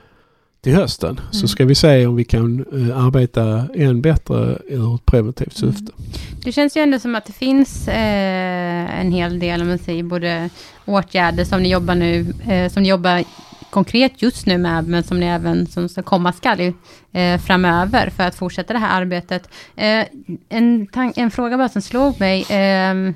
till 0.62 0.74
hösten. 0.74 1.10
Mm. 1.10 1.32
Så 1.32 1.48
ska 1.48 1.64
vi 1.64 1.74
se 1.74 2.06
om 2.06 2.16
vi 2.16 2.24
kan 2.24 2.64
eh, 2.72 3.04
arbeta 3.04 3.66
än 3.74 4.02
bättre 4.02 4.58
ur 4.68 4.94
ett 4.94 5.06
preventivt 5.06 5.62
mm. 5.62 5.74
syfte. 5.74 5.92
Mm. 5.98 6.12
Det 6.44 6.52
känns 6.52 6.76
ju 6.76 6.80
ändå 6.80 6.98
som 6.98 7.14
att 7.14 7.24
det 7.24 7.32
finns 7.32 7.88
eh, 7.88 9.00
en 9.00 9.12
hel 9.12 9.38
del, 9.38 9.62
om 9.62 9.68
man 9.68 9.78
säger, 9.78 10.02
både 10.02 10.50
åtgärder 10.84 11.44
som 11.44 11.62
ni 11.62 11.70
jobbar 11.70 11.94
nu, 11.94 12.34
eh, 12.48 12.72
som 12.72 12.82
ni 12.82 12.88
jobbar 12.88 13.24
konkret 13.70 14.22
just 14.22 14.46
nu 14.46 14.58
med, 14.58 14.88
men 14.88 15.02
som 15.02 15.20
ni 15.20 15.26
även 15.26 15.66
som 15.66 15.88
ska 15.88 16.02
komma 16.02 16.32
skall 16.32 16.72
eh, 17.12 17.38
framöver 17.38 18.10
för 18.10 18.22
att 18.22 18.34
fortsätta 18.34 18.72
det 18.72 18.78
här 18.78 19.00
arbetet. 19.00 19.48
Eh, 19.76 20.06
en, 20.48 20.88
en 21.16 21.30
fråga 21.30 21.56
bara 21.56 21.68
som 21.68 21.82
slog 21.82 22.20
mig. 22.20 22.40
Eh, 22.42 23.12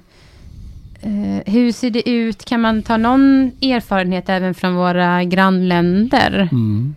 Eh, 1.03 1.53
hur 1.53 1.73
ser 1.73 1.91
det 1.91 2.09
ut? 2.09 2.45
Kan 2.45 2.61
man 2.61 2.83
ta 2.83 2.97
någon 2.97 3.51
erfarenhet 3.63 4.29
även 4.29 4.55
från 4.55 4.75
våra 4.75 5.25
grannländer? 5.25 6.49
Mm 6.53 6.95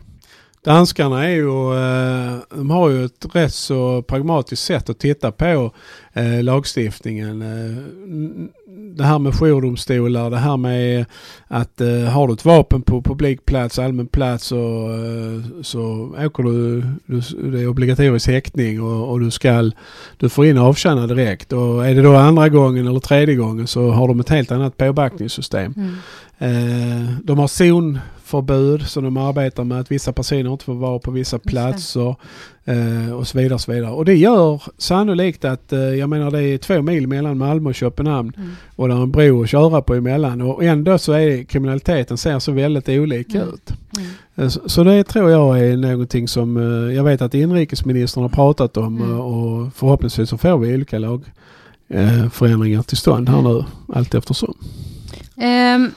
danskarna 0.70 1.26
är 1.26 1.36
ju, 1.36 1.74
eh, 1.74 2.40
de 2.50 2.70
har 2.72 2.90
ju 2.90 3.06
ett 3.06 3.26
rätt 3.34 3.54
så 3.54 4.02
pragmatiskt 4.02 4.66
sätt 4.66 4.90
att 4.90 5.00
titta 5.00 5.32
på 5.32 5.72
eh, 6.14 6.44
lagstiftningen. 6.44 7.42
Eh, 7.42 7.84
det 8.98 9.04
här 9.04 9.20
med 9.20 9.34
jourdomstolar, 9.34 10.30
det 10.30 10.38
här 10.38 10.58
med 10.58 11.06
att 11.48 11.80
har 12.14 12.28
du 12.28 12.34
ett 12.34 12.46
vapen 12.46 12.82
på 12.82 13.02
publik 13.02 13.46
plats, 13.46 13.80
allmän 13.80 14.08
plats 14.08 14.46
så, 14.46 14.90
så 15.62 16.12
åker 16.26 16.44
du, 16.44 16.82
du, 17.06 17.22
det 17.52 17.62
är 17.62 17.68
obligatorisk 17.68 18.28
häktning 18.28 18.82
och, 18.82 19.12
och, 19.12 19.20
du 19.20 19.32
ska, 19.32 19.72
du 20.18 20.30
får 20.30 20.46
in 20.46 20.58
avtjäna 20.58 21.08
direkt. 21.08 21.54
Och 21.54 21.88
är 21.88 21.96
det 21.96 22.02
då 22.02 22.16
andra 22.16 22.50
gången 22.50 22.88
eller 22.88 23.00
tredje 23.00 23.36
gången 23.36 23.68
så 23.68 23.92
har 23.92 24.08
de 24.08 24.20
ett 24.20 24.30
helt 24.30 24.52
annat 24.52 24.78
påbackningssystem. 24.78 25.74
Mm. 25.78 25.96
Eh, 26.42 27.10
de 27.24 27.40
har 27.40 27.48
zonförbud 27.48 28.88
som 28.88 29.04
de 29.04 29.18
arbetar 29.18 29.64
med 29.64 29.80
att 29.80 29.92
vissa 29.92 30.14
personer 30.14 30.52
inte 30.52 30.66
får 30.66 30.74
vara 30.74 31.00
på 31.00 31.12
vissa 31.12 31.40
platser 31.40 32.16
eh, 32.66 33.14
och 33.14 33.28
så 33.28 33.38
vidare. 33.38 33.54
Och 33.54 33.62
så 33.62 33.72
vidare. 33.72 33.92
Och 33.92 34.06
det 34.06 34.16
gör 34.16 34.62
sannolikt 34.78 35.46
att, 35.46 35.74
eh, 35.74 35.80
jag 35.80 36.10
menar 36.10 36.32
det 36.32 36.44
är 36.44 36.58
två 36.58 36.82
mil 36.82 37.08
mellan 37.08 37.38
Malmö 37.38 37.70
och 37.70 37.76
Köpenhamn 37.76 38.34
mm. 38.38 38.52
och 38.76 38.88
det 38.88 38.94
är 38.94 39.02
en 39.02 39.12
bro 39.12 39.44
att 39.44 39.50
köra 39.50 39.82
på 39.82 39.96
emellan 39.96 40.42
och 40.42 40.64
ändå 40.64 40.98
så 40.98 41.14
är 41.14 41.44
kriminaliteten 41.44 42.18
ser 42.18 42.40
så 42.40 42.52
väldigt 42.52 42.90
olika 42.90 43.38
mm. 43.38 43.54
ut. 43.54 43.74
Mm. 43.98 44.10
Eh, 44.36 44.48
så, 44.48 44.70
så 44.70 44.84
det 44.84 45.04
tror 45.04 45.32
jag 45.32 45.60
är 45.60 45.78
någonting 45.78 46.28
som 46.28 46.58
eh, 46.58 46.96
jag 46.96 47.04
vet 47.04 47.22
att 47.22 47.34
inrikesministern 47.34 48.24
har 48.24 48.30
pratat 48.30 48.78
om 48.78 48.98
mm. 48.98 49.12
eh, 49.12 49.20
och 49.20 49.74
förhoppningsvis 49.76 50.30
så 50.30 50.38
får 50.38 50.58
vi 50.58 50.74
olika 50.74 51.00
lagförändringar 51.00 52.84
till 52.84 52.98
stånd 52.98 53.30
här 53.30 53.42
nu 53.42 53.64
allt 53.88 54.16
eftersom. 54.16 54.54
Um. 55.76 55.92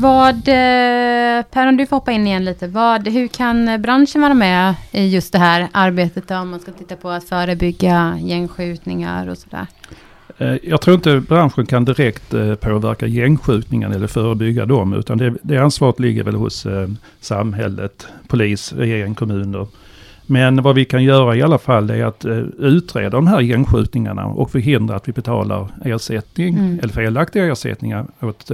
Vad, 0.00 0.48
eh, 0.48 1.44
Per 1.50 1.68
om 1.68 1.76
du 1.76 1.86
får 1.86 1.96
hoppa 1.96 2.12
in 2.12 2.26
igen 2.26 2.44
lite, 2.44 2.66
vad, 2.66 3.08
hur 3.08 3.28
kan 3.28 3.82
branschen 3.82 4.20
vara 4.20 4.34
med 4.34 4.74
i 4.92 5.06
just 5.06 5.32
det 5.32 5.38
här 5.38 5.68
arbetet 5.72 6.28
då, 6.28 6.34
om 6.36 6.50
man 6.50 6.60
ska 6.60 6.72
titta 6.72 6.96
på 6.96 7.10
att 7.10 7.24
förebygga 7.24 8.18
gängskjutningar 8.20 9.28
och 9.28 9.38
sådär? 9.38 9.66
Eh, 10.38 10.56
jag 10.62 10.80
tror 10.80 10.94
inte 10.94 11.20
branschen 11.20 11.66
kan 11.66 11.84
direkt 11.84 12.34
eh, 12.34 12.54
påverka 12.54 13.06
gängskjutningen 13.06 13.92
eller 13.92 14.06
förebygga 14.06 14.66
dem, 14.66 14.92
utan 14.92 15.18
det, 15.18 15.34
det 15.42 15.58
ansvaret 15.58 16.00
ligger 16.00 16.24
väl 16.24 16.34
hos 16.34 16.66
samhället, 17.20 18.06
polis, 18.28 18.72
regering, 18.72 19.14
kommuner. 19.14 19.66
Men 20.26 20.62
vad 20.62 20.74
vi 20.74 20.84
kan 20.84 21.04
göra 21.04 21.36
i 21.36 21.42
alla 21.42 21.58
fall 21.58 21.90
är 21.90 22.04
att 22.04 22.24
utreda 22.58 23.10
de 23.10 23.26
här 23.26 23.40
gängskjutningarna 23.40 24.26
och 24.26 24.50
förhindra 24.50 24.96
att 24.96 25.08
vi 25.08 25.12
betalar 25.12 25.68
ersättning 25.84 26.54
mm. 26.54 26.78
eller 26.78 26.92
felaktiga 26.92 27.52
ersättningar 27.52 28.06
åt 28.20 28.50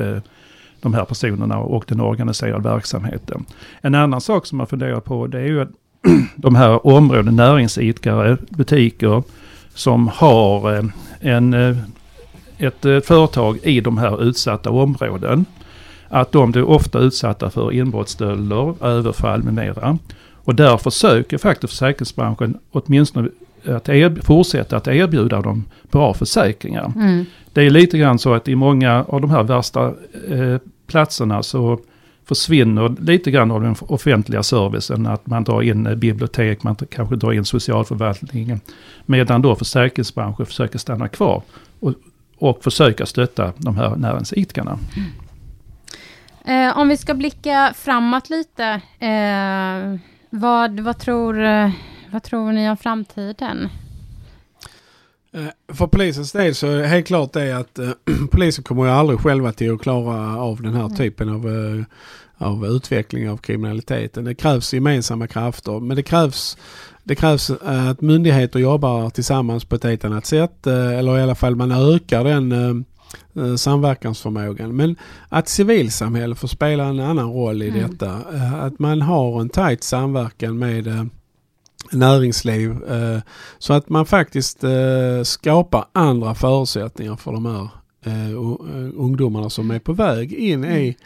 de 0.80 0.94
här 0.94 1.04
personerna 1.04 1.58
och 1.58 1.84
den 1.88 2.00
organiserade 2.00 2.68
verksamheten. 2.68 3.44
En 3.80 3.94
annan 3.94 4.20
sak 4.20 4.46
som 4.46 4.58
man 4.58 4.66
funderar 4.66 5.00
på 5.00 5.26
det 5.26 5.40
är 5.40 5.46
ju 5.46 5.60
att 5.60 5.68
de 6.36 6.54
här 6.54 6.86
områden, 6.86 7.36
näringsidkare, 7.36 8.36
butiker 8.48 9.22
som 9.74 10.08
har 10.08 10.76
eh, 10.76 10.84
en, 11.20 11.54
eh, 11.54 11.76
ett 12.58 12.84
eh, 12.84 13.00
företag 13.00 13.58
i 13.62 13.80
de 13.80 13.98
här 13.98 14.22
utsatta 14.22 14.70
områden. 14.70 15.44
Att 16.08 16.32
de 16.32 16.52
blir 16.52 16.64
ofta 16.64 16.98
utsatta 16.98 17.50
för 17.50 17.72
inbrottsstölder, 17.72 18.84
överfall 18.84 19.42
med 19.42 19.54
mera. 19.54 19.98
Och 20.44 20.54
därför 20.54 20.90
söker 20.90 21.38
faktiskt 21.38 21.72
försäkringsbranschen 21.72 22.58
åtminstone 22.70 23.28
att 23.66 23.88
er, 23.88 24.18
fortsätta 24.22 24.76
att 24.76 24.88
erbjuda 24.88 25.40
dem 25.40 25.64
bra 25.90 26.14
försäkringar. 26.14 26.92
Mm. 26.96 27.24
Det 27.52 27.62
är 27.62 27.70
lite 27.70 27.98
grann 27.98 28.18
så 28.18 28.34
att 28.34 28.48
i 28.48 28.54
många 28.54 29.04
av 29.08 29.20
de 29.20 29.30
här 29.30 29.42
värsta 29.42 29.86
eh, 30.28 30.56
platserna 30.86 31.42
så 31.42 31.78
försvinner 32.24 32.94
lite 33.00 33.30
grann 33.30 33.50
av 33.50 33.62
den 33.62 33.74
offentliga 33.80 34.42
servicen. 34.42 35.06
Att 35.06 35.26
man 35.26 35.44
drar 35.44 35.62
in 35.62 35.86
eh, 35.86 35.94
bibliotek, 35.94 36.62
man 36.62 36.76
kanske 36.76 37.16
drar 37.16 37.32
in 37.32 37.44
socialförvaltningen. 37.44 38.60
Medan 39.06 39.42
då 39.42 39.54
försäkringsbranschen 39.54 40.46
försöker 40.46 40.78
stanna 40.78 41.08
kvar 41.08 41.42
och, 41.80 41.94
och 42.38 42.64
försöka 42.64 43.06
stötta 43.06 43.52
de 43.56 43.76
här 43.76 43.96
näringsidkarna. 43.96 44.78
Mm. 44.96 45.10
Eh, 46.44 46.78
om 46.78 46.88
vi 46.88 46.96
ska 46.96 47.14
blicka 47.14 47.72
framåt 47.76 48.30
lite. 48.30 48.80
Eh, 48.98 50.00
vad, 50.30 50.80
vad, 50.80 50.98
tror, 50.98 51.42
eh, 51.42 51.70
vad 52.12 52.22
tror 52.22 52.52
ni 52.52 52.70
om 52.70 52.76
framtiden? 52.76 53.68
Eh, 55.32 55.74
för 55.74 55.86
polisens 55.86 56.32
del 56.32 56.54
så 56.54 56.66
är 56.66 56.76
det 56.76 56.86
helt 56.86 57.06
klart 57.06 57.32
det 57.32 57.56
att 57.56 57.78
äh, 57.78 57.90
polisen 58.30 58.64
kommer 58.64 58.84
ju 58.84 58.90
aldrig 58.90 59.20
själva 59.20 59.52
till 59.52 59.74
att 59.74 59.80
klara 59.80 60.38
av 60.38 60.62
den 60.62 60.74
här 60.74 60.84
mm. 60.84 60.96
typen 60.96 61.28
av, 61.28 61.48
äh, 61.48 61.84
av 62.46 62.66
utveckling 62.66 63.30
av 63.30 63.36
kriminaliteten. 63.36 64.24
Det 64.24 64.34
krävs 64.34 64.74
gemensamma 64.74 65.26
krafter 65.26 65.80
men 65.80 65.96
det 65.96 66.02
krävs, 66.02 66.58
det 67.04 67.14
krävs 67.14 67.50
att 67.50 68.00
myndigheter 68.00 68.58
jobbar 68.58 69.10
tillsammans 69.10 69.64
på 69.64 69.76
ett 69.76 69.84
helt 69.84 70.04
annat 70.04 70.26
sätt 70.26 70.66
eller 70.66 71.18
i 71.18 71.22
alla 71.22 71.34
fall 71.34 71.56
man 71.56 71.72
ökar 71.72 72.24
den 72.24 72.84
samverkansförmågan. 73.58 74.76
Men 74.76 74.96
att 75.28 75.48
civilsamhället 75.48 76.38
får 76.38 76.48
spela 76.48 76.84
en 76.84 77.00
annan 77.00 77.32
roll 77.32 77.62
i 77.62 77.68
mm. 77.68 77.90
detta. 77.90 78.12
Att 78.60 78.78
man 78.78 79.02
har 79.02 79.40
en 79.40 79.48
tajt 79.48 79.84
samverkan 79.84 80.58
med 80.58 81.10
näringsliv. 81.92 82.70
Eh, 82.70 83.18
så 83.58 83.72
att 83.72 83.88
man 83.88 84.06
faktiskt 84.06 84.64
eh, 84.64 85.22
skapar 85.24 85.84
andra 85.92 86.34
förutsättningar 86.34 87.16
för 87.16 87.32
de 87.32 87.46
här 87.46 87.68
eh, 88.04 88.38
ungdomarna 88.96 89.50
som 89.50 89.70
är 89.70 89.78
på 89.78 89.92
väg 89.92 90.32
in 90.32 90.64
i 90.64 90.96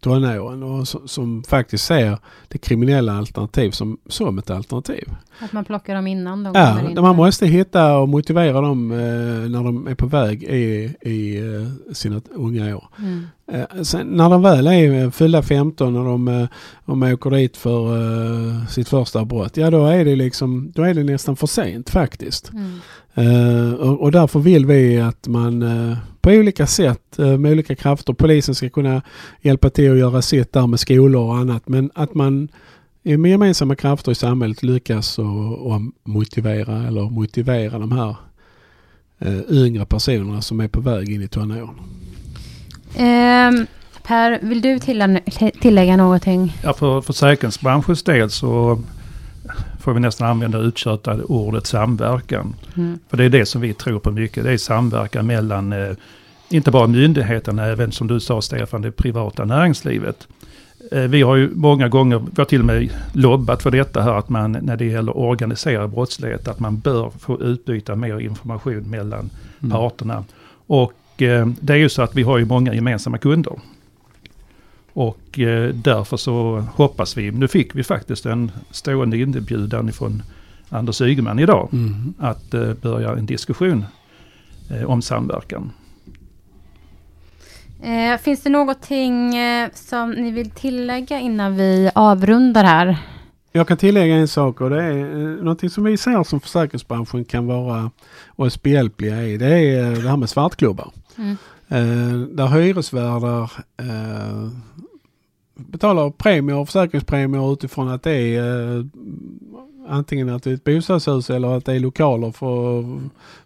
tonåren 0.00 0.62
och 0.62 0.88
som 0.88 1.42
faktiskt 1.48 1.84
ser 1.84 2.18
det 2.48 2.58
kriminella 2.58 3.12
alternativ 3.18 3.70
som, 3.70 3.98
som 4.06 4.38
ett 4.38 4.50
alternativ. 4.50 5.08
Att 5.38 5.52
man 5.52 5.64
plockar 5.64 5.94
dem 5.94 6.06
innan 6.06 6.42
de 6.42 6.52
Ja, 6.54 6.90
in. 6.90 7.00
man 7.02 7.16
måste 7.16 7.46
hitta 7.46 7.96
och 7.98 8.08
motivera 8.08 8.60
dem 8.60 8.90
eh, 8.92 8.98
när 9.50 9.64
de 9.64 9.86
är 9.86 9.94
på 9.94 10.06
väg 10.06 10.42
i, 10.42 10.64
i 11.00 11.42
sina 11.92 12.20
unga 12.30 12.76
år. 12.76 12.88
Mm. 12.98 13.26
Eh, 13.52 13.82
sen, 13.82 14.06
när 14.06 14.30
de 14.30 14.42
väl 14.42 14.66
är 14.66 15.10
fyllda 15.10 15.42
15 15.42 15.96
och 15.96 16.04
de, 16.04 16.28
eh, 16.28 16.46
de 16.86 17.02
åker 17.02 17.30
dit 17.30 17.56
för 17.56 17.96
uh, 17.96 18.66
sitt 18.66 18.88
första 18.88 19.24
brott, 19.24 19.56
ja 19.56 19.70
då 19.70 19.86
är 19.86 20.04
det 20.04 20.16
liksom, 20.16 20.72
då 20.74 20.82
är 20.82 20.94
det 20.94 21.04
nästan 21.04 21.36
för 21.36 21.46
sent 21.46 21.90
faktiskt. 21.90 22.50
Mm. 22.52 22.80
Uh, 23.18 23.74
och, 23.74 24.00
och, 24.00 24.12
därför 24.12 24.40
vill 24.40 24.66
vi 24.66 25.00
att 25.00 25.28
man 25.28 25.62
uh, 25.62 25.96
på 26.20 26.30
olika 26.30 26.66
sätt 26.66 27.18
med 27.18 27.52
olika 27.52 27.74
krafter, 27.74 28.12
polisen 28.12 28.54
ska 28.54 28.68
kunna 28.68 29.02
hjälpa 29.40 29.70
till 29.70 29.92
att 29.92 29.98
göra 29.98 30.22
sitt 30.22 30.52
där 30.52 30.66
med 30.66 30.80
skolor 30.80 31.22
och 31.22 31.36
annat, 31.36 31.68
men 31.68 31.90
att 31.94 32.14
man 32.14 32.48
med 33.02 33.30
gemensamma 33.30 33.74
krafter 33.74 34.12
i 34.12 34.14
samhället 34.14 34.62
lyckas 34.62 35.18
och, 35.18 35.66
och 35.66 35.80
motivera 36.04 36.86
eller 36.86 37.10
motivera 37.10 37.78
de 37.78 37.92
här 37.92 38.16
yngre 39.50 39.86
personerna 39.86 40.42
som 40.42 40.60
är 40.60 40.68
på 40.68 40.80
väg 40.80 41.10
in 41.10 41.22
i 41.22 41.28
tonåren. 41.28 41.74
Eh, 42.94 43.66
per, 44.02 44.38
vill 44.42 44.60
du 44.60 44.78
tillägga 45.60 45.96
någonting? 45.96 46.56
Ja, 46.62 46.72
för 46.72 47.00
försäkringsbranschens 47.00 48.02
del 48.02 48.30
så 48.30 48.78
får 49.80 49.94
vi 49.94 50.00
nästan 50.00 50.28
använda 50.28 50.58
uttjötade 50.58 51.22
ordet 51.22 51.66
samverkan. 51.66 52.54
Mm. 52.76 52.98
För 53.08 53.16
det 53.16 53.24
är 53.24 53.28
det 53.28 53.46
som 53.46 53.60
vi 53.60 53.74
tror 53.74 53.98
på 53.98 54.10
mycket. 54.10 54.44
Det 54.44 54.52
är 54.52 54.56
samverkan 54.56 55.26
mellan 55.26 55.72
eh, 55.72 55.92
inte 56.48 56.70
bara 56.70 56.86
myndigheterna, 56.86 57.66
även 57.66 57.92
som 57.92 58.06
du 58.06 58.20
sa 58.20 58.42
Stefan, 58.42 58.82
det 58.82 58.92
privata 58.92 59.44
näringslivet. 59.44 60.28
Eh, 60.92 61.00
vi 61.02 61.22
har 61.22 61.36
ju 61.36 61.50
många 61.54 61.88
gånger, 61.88 62.18
vi 62.18 62.34
har 62.36 62.44
till 62.44 62.60
och 62.60 62.66
med 62.66 62.90
lobbat 63.12 63.62
för 63.62 63.70
detta 63.70 64.02
här, 64.02 64.14
att 64.14 64.28
man 64.28 64.52
när 64.52 64.76
det 64.76 64.84
gäller 64.84 65.16
organiserad 65.16 65.90
brottslighet, 65.90 66.48
att 66.48 66.60
man 66.60 66.78
bör 66.78 67.10
få 67.18 67.42
utbyta 67.42 67.94
mer 67.94 68.20
information 68.20 68.90
mellan 68.90 69.30
mm. 69.60 69.70
parterna. 69.70 70.24
Och 70.66 70.92
det 71.16 71.72
är 71.72 71.76
ju 71.76 71.88
så 71.88 72.02
att 72.02 72.14
vi 72.14 72.22
har 72.22 72.38
ju 72.38 72.44
många 72.44 72.74
gemensamma 72.74 73.18
kunder. 73.18 73.60
Och 74.92 75.38
eh, 75.38 75.68
därför 75.74 76.16
så 76.16 76.64
hoppas 76.74 77.16
vi, 77.16 77.30
nu 77.30 77.48
fick 77.48 77.74
vi 77.74 77.84
faktiskt 77.84 78.26
en 78.26 78.52
stående 78.70 79.18
inbjudan 79.18 79.92
från 79.92 80.22
Anders 80.68 81.00
Ygeman 81.00 81.38
idag, 81.38 81.68
mm. 81.72 82.14
att 82.18 82.54
eh, 82.54 82.74
börja 82.74 83.12
en 83.12 83.26
diskussion 83.26 83.84
om 84.86 85.02
samverkan. 85.02 85.70
Eh, 87.82 88.18
finns 88.18 88.42
det 88.42 88.50
någonting 88.50 89.36
eh, 89.36 89.68
som 89.74 90.10
ni 90.10 90.30
vill 90.30 90.50
tillägga 90.50 91.20
innan 91.20 91.56
vi 91.56 91.90
avrundar 91.94 92.64
här? 92.64 92.98
Jag 93.52 93.68
kan 93.68 93.76
tillägga 93.76 94.14
en 94.14 94.28
sak 94.28 94.60
och 94.60 94.70
det 94.70 94.82
är 94.82 94.98
eh, 94.98 95.44
någonting 95.44 95.70
som 95.70 95.84
vi 95.84 95.96
ser 95.96 96.22
som 96.22 96.40
försäkringsbranschen 96.40 97.24
kan 97.24 97.46
vara 97.46 97.90
oss 98.36 98.62
behjälpliga 98.62 99.22
i. 99.22 99.36
Det 99.36 99.54
är 99.54 99.90
det 100.02 100.08
här 100.08 100.16
med 100.16 100.30
svartklubbar. 100.30 100.92
Mm. 101.18 101.36
Eh, 101.68 102.28
där 102.28 102.46
hyresvärdar 102.46 103.52
eh, 103.76 104.48
betalar 105.54 106.10
premier 106.10 106.56
och 106.56 106.68
försäkringspremier 106.68 107.52
utifrån 107.52 107.88
att 107.88 108.02
det 108.02 108.36
är 108.36 108.88
antingen 109.88 110.28
att 110.28 110.42
det 110.42 110.50
är 110.50 110.54
ett 110.54 110.64
bostadshus 110.64 111.30
eller 111.30 111.56
att 111.56 111.64
det 111.64 111.72
är 111.72 111.80
lokaler 111.80 112.30
för, 112.30 112.84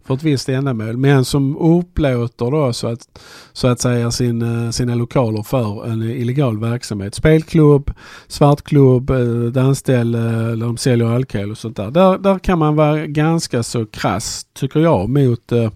för 0.05 0.15
ett 0.15 0.23
visst 0.23 0.49
ändamål. 0.49 0.97
Men 0.97 1.25
som 1.25 1.57
upplåter 1.57 2.51
då 2.51 2.73
så 2.73 2.89
att, 2.89 3.19
så 3.53 3.69
att 3.69 3.81
säga 3.81 4.11
sin, 4.11 4.43
eh, 4.43 4.71
sina 4.71 4.95
lokaler 4.95 5.43
för 5.43 5.87
en 5.87 6.03
illegal 6.03 6.59
verksamhet. 6.59 7.15
Spelklubb, 7.15 7.91
svartklubb, 8.27 9.11
eh, 9.11 9.53
dansställe 9.53 10.19
eller 10.53 10.67
de 10.67 10.77
säljer 10.77 11.07
alkohol 11.07 11.51
och 11.51 11.59
sånt 11.59 11.77
där. 11.77 11.91
där. 11.91 12.19
Där 12.19 12.39
kan 12.39 12.59
man 12.59 12.77
vara 12.77 13.07
ganska 13.07 13.63
så 13.63 13.87
krass 13.87 14.47
tycker 14.55 14.81
jag 14.81 15.09
mot 15.09 15.53
eh, 15.53 15.71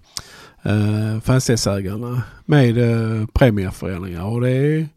eh 0.63 1.19
fastighetsägarna 1.23 2.21
med 2.45 2.77
eh, 2.77 3.25
premieförändringar. 3.33 4.25
Och 4.25 4.41
det 4.41 4.49
är 4.49 4.87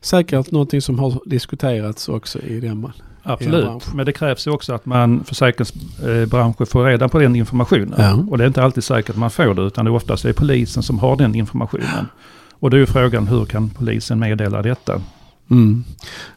säkert 0.00 0.50
någonting 0.50 0.82
som 0.82 0.98
har 0.98 1.20
diskuterats 1.26 2.08
också 2.08 2.38
i 2.38 2.60
den 2.60 2.80
Absolut, 3.28 3.94
men 3.94 4.06
det 4.06 4.12
krävs 4.12 4.46
ju 4.46 4.50
också 4.50 4.74
att 4.74 4.86
man 4.86 5.24
försäkringsbranschen 5.24 6.66
får 6.66 6.84
reda 6.84 7.08
på 7.08 7.18
den 7.18 7.36
informationen. 7.36 7.94
Ja. 7.98 8.24
Och 8.30 8.38
det 8.38 8.44
är 8.44 8.48
inte 8.48 8.62
alltid 8.62 8.84
säkert 8.84 9.10
att 9.10 9.16
man 9.16 9.30
får 9.30 9.54
det, 9.54 9.62
utan 9.62 9.84
det 9.84 9.90
är 9.90 9.94
oftast 9.94 10.24
är 10.24 10.32
polisen 10.32 10.82
som 10.82 10.98
har 10.98 11.16
den 11.16 11.34
informationen. 11.34 12.06
Och 12.60 12.70
då 12.70 12.76
är 12.76 12.86
frågan, 12.86 13.26
hur 13.26 13.44
kan 13.44 13.70
polisen 13.70 14.18
meddela 14.18 14.62
detta? 14.62 15.02
Mm. 15.50 15.84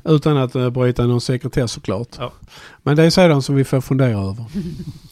Utan 0.04 0.38
att 0.38 0.56
uh, 0.56 0.70
bryta 0.70 1.06
någon 1.06 1.22
sekretess 1.22 1.72
såklart. 1.72 2.08
Ja. 2.18 2.32
Men 2.84 2.96
det 2.96 3.04
är 3.04 3.10
sådant 3.10 3.46
som 3.46 3.56
vi 3.56 3.64
får 3.64 3.82
fundera 3.82 4.20
över. 4.20 4.46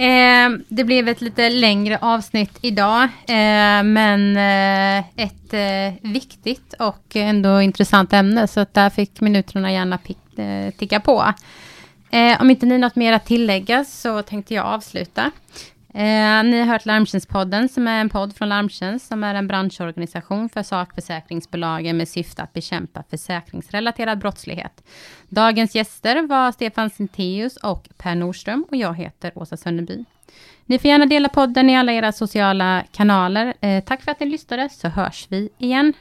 Eh, 0.00 0.50
det 0.68 0.84
blev 0.84 1.08
ett 1.08 1.20
lite 1.20 1.50
längre 1.50 1.98
avsnitt 2.00 2.58
idag, 2.60 3.02
eh, 3.02 3.82
men 3.82 4.36
eh, 4.36 4.98
ett 5.16 5.54
eh, 5.54 6.10
viktigt 6.10 6.74
och 6.78 7.16
ändå 7.16 7.60
intressant 7.60 8.12
ämne, 8.12 8.48
så 8.48 8.60
att 8.60 8.74
där 8.74 8.90
fick 8.90 9.20
minuterna 9.20 9.72
gärna 9.72 9.98
eh, 10.36 10.74
ticka 10.78 11.00
på. 11.00 11.32
Eh, 12.10 12.40
om 12.40 12.50
inte 12.50 12.66
ni 12.66 12.72
har 12.72 12.78
något 12.78 12.96
mer 12.96 13.12
att 13.12 13.26
tillägga 13.26 13.84
så 13.84 14.22
tänkte 14.22 14.54
jag 14.54 14.66
avsluta. 14.66 15.30
Eh, 15.94 16.44
ni 16.44 16.58
har 16.58 16.66
hört 16.66 16.86
Larmtjänstpodden 16.86 17.68
som 17.68 17.88
är 17.88 18.00
en 18.00 18.08
podd 18.08 18.36
från 18.36 18.48
Larmtjänst 18.48 19.06
som 19.06 19.24
är 19.24 19.34
en 19.34 19.46
branschorganisation 19.48 20.48
för 20.48 20.62
sakförsäkringsbolagen 20.62 21.96
med 21.96 22.08
syfte 22.08 22.42
att 22.42 22.52
bekämpa 22.52 23.02
försäkringsrelaterad 23.10 24.18
brottslighet. 24.18 24.84
Dagens 25.28 25.74
gäster 25.74 26.22
var 26.22 26.52
Stefan 26.52 26.90
Sinteus 26.90 27.56
och 27.56 27.88
Per 27.98 28.14
Nordström 28.14 28.66
och 28.70 28.76
jag 28.76 28.94
heter 28.94 29.32
Åsa 29.34 29.56
Sönneby. 29.56 30.04
Ni 30.66 30.78
får 30.78 30.88
gärna 30.88 31.06
dela 31.06 31.28
podden 31.28 31.70
i 31.70 31.76
alla 31.76 31.92
era 31.92 32.12
sociala 32.12 32.84
kanaler. 32.92 33.54
Eh, 33.60 33.84
tack 33.84 34.02
för 34.02 34.10
att 34.10 34.20
ni 34.20 34.26
lyssnade 34.26 34.68
så 34.68 34.88
hörs 34.88 35.26
vi 35.28 35.48
igen. 35.58 35.92